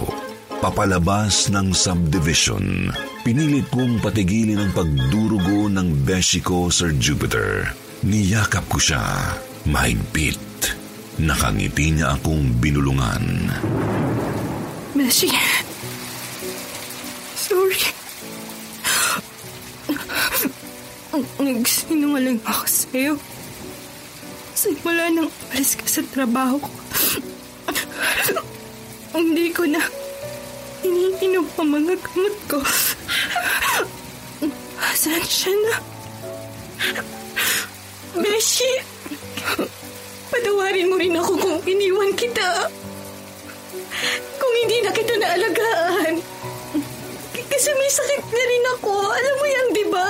Papalabas 0.63 1.51
ng 1.51 1.75
subdivision. 1.75 2.87
Pinilit 3.27 3.67
kong 3.75 3.99
patigilin 3.99 4.63
ang 4.63 4.71
pagdurugo 4.75 5.67
ng 5.71 6.07
beshi 6.07 6.39
ko, 6.39 6.71
Sir 6.71 6.95
Jupiter. 6.95 7.75
Niyakap 8.07 8.67
ko 8.71 8.79
siya. 8.79 9.03
Mahigpit. 9.67 10.39
Nakangiti 11.19 11.99
niya 11.99 12.15
akong 12.15 12.63
binulungan. 12.63 13.51
Beshi. 14.95 15.35
Nagsinungaling 21.49 22.45
ako 22.45 22.65
sa'yo. 22.69 23.15
Simula 24.53 25.09
nang 25.09 25.33
alis 25.57 25.81
ka 25.81 25.89
sa 25.89 26.05
trabaho 26.05 26.61
ko. 26.61 26.71
Hindi 29.17 29.49
ko 29.57 29.65
na 29.65 29.81
iniinom 30.85 31.49
ang 31.57 31.71
mga 31.73 31.95
gamot 32.05 32.37
ko. 32.53 32.61
Saan 34.93 35.25
siya 35.25 35.57
na? 35.57 35.75
Beshi, 38.19 38.69
patawarin 40.29 40.91
mo 40.93 41.01
rin 41.01 41.17
ako 41.17 41.33
kung 41.39 41.59
iniwan 41.65 42.13
kita. 42.13 42.69
Kung 44.37 44.55
hindi 44.67 44.85
na 44.85 44.93
kita 44.93 45.17
naalagaan. 45.17 46.15
Kasi 47.49 47.69
may 47.73 47.89
sakit 47.89 48.23
na 48.27 48.45
rin 48.45 48.65
ako. 48.77 48.93
Alam 49.01 49.35
mo 49.41 49.47
yan, 49.49 49.67
di 49.73 49.85
ba? 49.89 50.09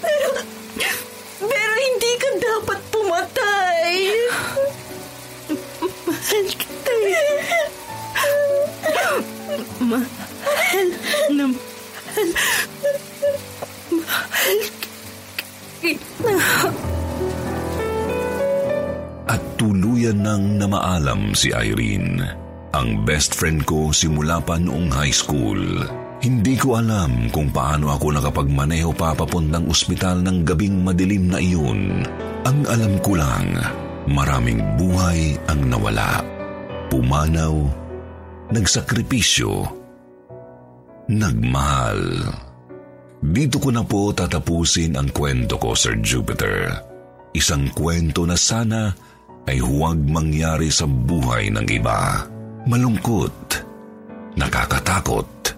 Pero, 0.00 0.28
pero 1.44 1.72
hindi 1.76 2.12
ka 2.16 2.30
dapat 2.40 2.80
pumatay. 2.88 3.92
Mahal 6.08 6.46
kita. 6.56 6.94
Mahal 9.84 10.88
na 11.36 11.44
mahal. 11.52 12.28
Mahal 13.92 14.58
kita. 14.72 16.34
At 19.30 19.42
tuluyan 19.60 20.24
nang 20.24 20.56
namaalam 20.58 21.36
si 21.36 21.52
Irene. 21.52 22.24
Ang 22.70 23.02
best 23.02 23.34
friend 23.34 23.66
ko 23.66 23.90
simula 23.90 24.38
pa 24.42 24.58
noong 24.58 24.90
high 24.94 25.14
school. 25.14 25.60
Hindi 26.20 26.52
ko 26.60 26.76
alam 26.76 27.32
kung 27.32 27.48
paano 27.48 27.96
ako 27.96 28.12
nakapagmaneho 28.12 28.92
pa 28.92 29.16
papuntang 29.16 29.64
ospital 29.72 30.20
ng 30.20 30.44
gabing 30.44 30.84
madilim 30.84 31.32
na 31.32 31.40
iyon. 31.40 32.04
Ang 32.44 32.60
alam 32.68 33.00
ko 33.00 33.16
lang, 33.16 33.56
maraming 34.04 34.60
buhay 34.76 35.40
ang 35.48 35.64
nawala. 35.72 36.20
Pumanaw, 36.92 37.56
nagsakripisyo, 38.52 39.64
nagmahal. 41.08 42.20
Dito 43.24 43.56
ko 43.56 43.72
na 43.72 43.80
po 43.80 44.12
tatapusin 44.12 45.00
ang 45.00 45.08
kwento 45.16 45.56
ko, 45.56 45.72
Sir 45.72 46.04
Jupiter. 46.04 46.68
Isang 47.32 47.72
kwento 47.72 48.28
na 48.28 48.36
sana 48.36 48.92
ay 49.48 49.56
huwag 49.56 49.96
mangyari 50.04 50.68
sa 50.68 50.84
buhay 50.84 51.48
ng 51.48 51.64
iba. 51.64 52.28
Malungkot, 52.68 53.56
nakakatakot, 54.36 55.56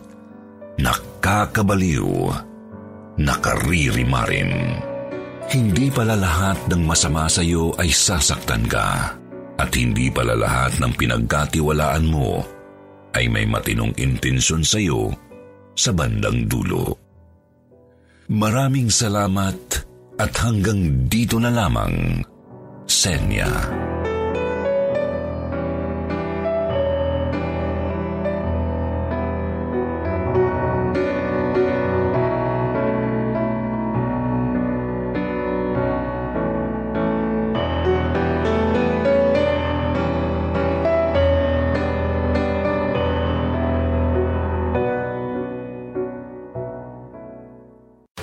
nakakabaliw, 0.83 2.11
nakaririmarim. 3.23 4.51
Hindi 5.47 5.87
pala 5.95 6.19
lahat 6.19 6.59
ng 6.67 6.83
masama 6.83 7.31
sa 7.31 7.45
iyo 7.45 7.71
ay 7.79 7.93
sasaktan 7.93 8.67
ka 8.67 9.15
at 9.61 9.71
hindi 9.79 10.11
pala 10.11 10.35
lahat 10.35 10.81
ng 10.83 10.93
pinagkatiwalaan 10.97 12.07
mo 12.09 12.43
ay 13.13 13.29
may 13.29 13.45
matinong 13.45 13.93
intensyon 14.01 14.65
sa 14.65 14.81
iyo 14.81 15.13
sa 15.77 15.93
bandang 15.93 16.49
dulo. 16.49 16.97
Maraming 18.33 18.89
salamat 18.89 19.59
at 20.17 20.33
hanggang 20.41 21.05
dito 21.07 21.37
na 21.37 21.53
lamang, 21.53 22.25
Senya. 22.89 23.51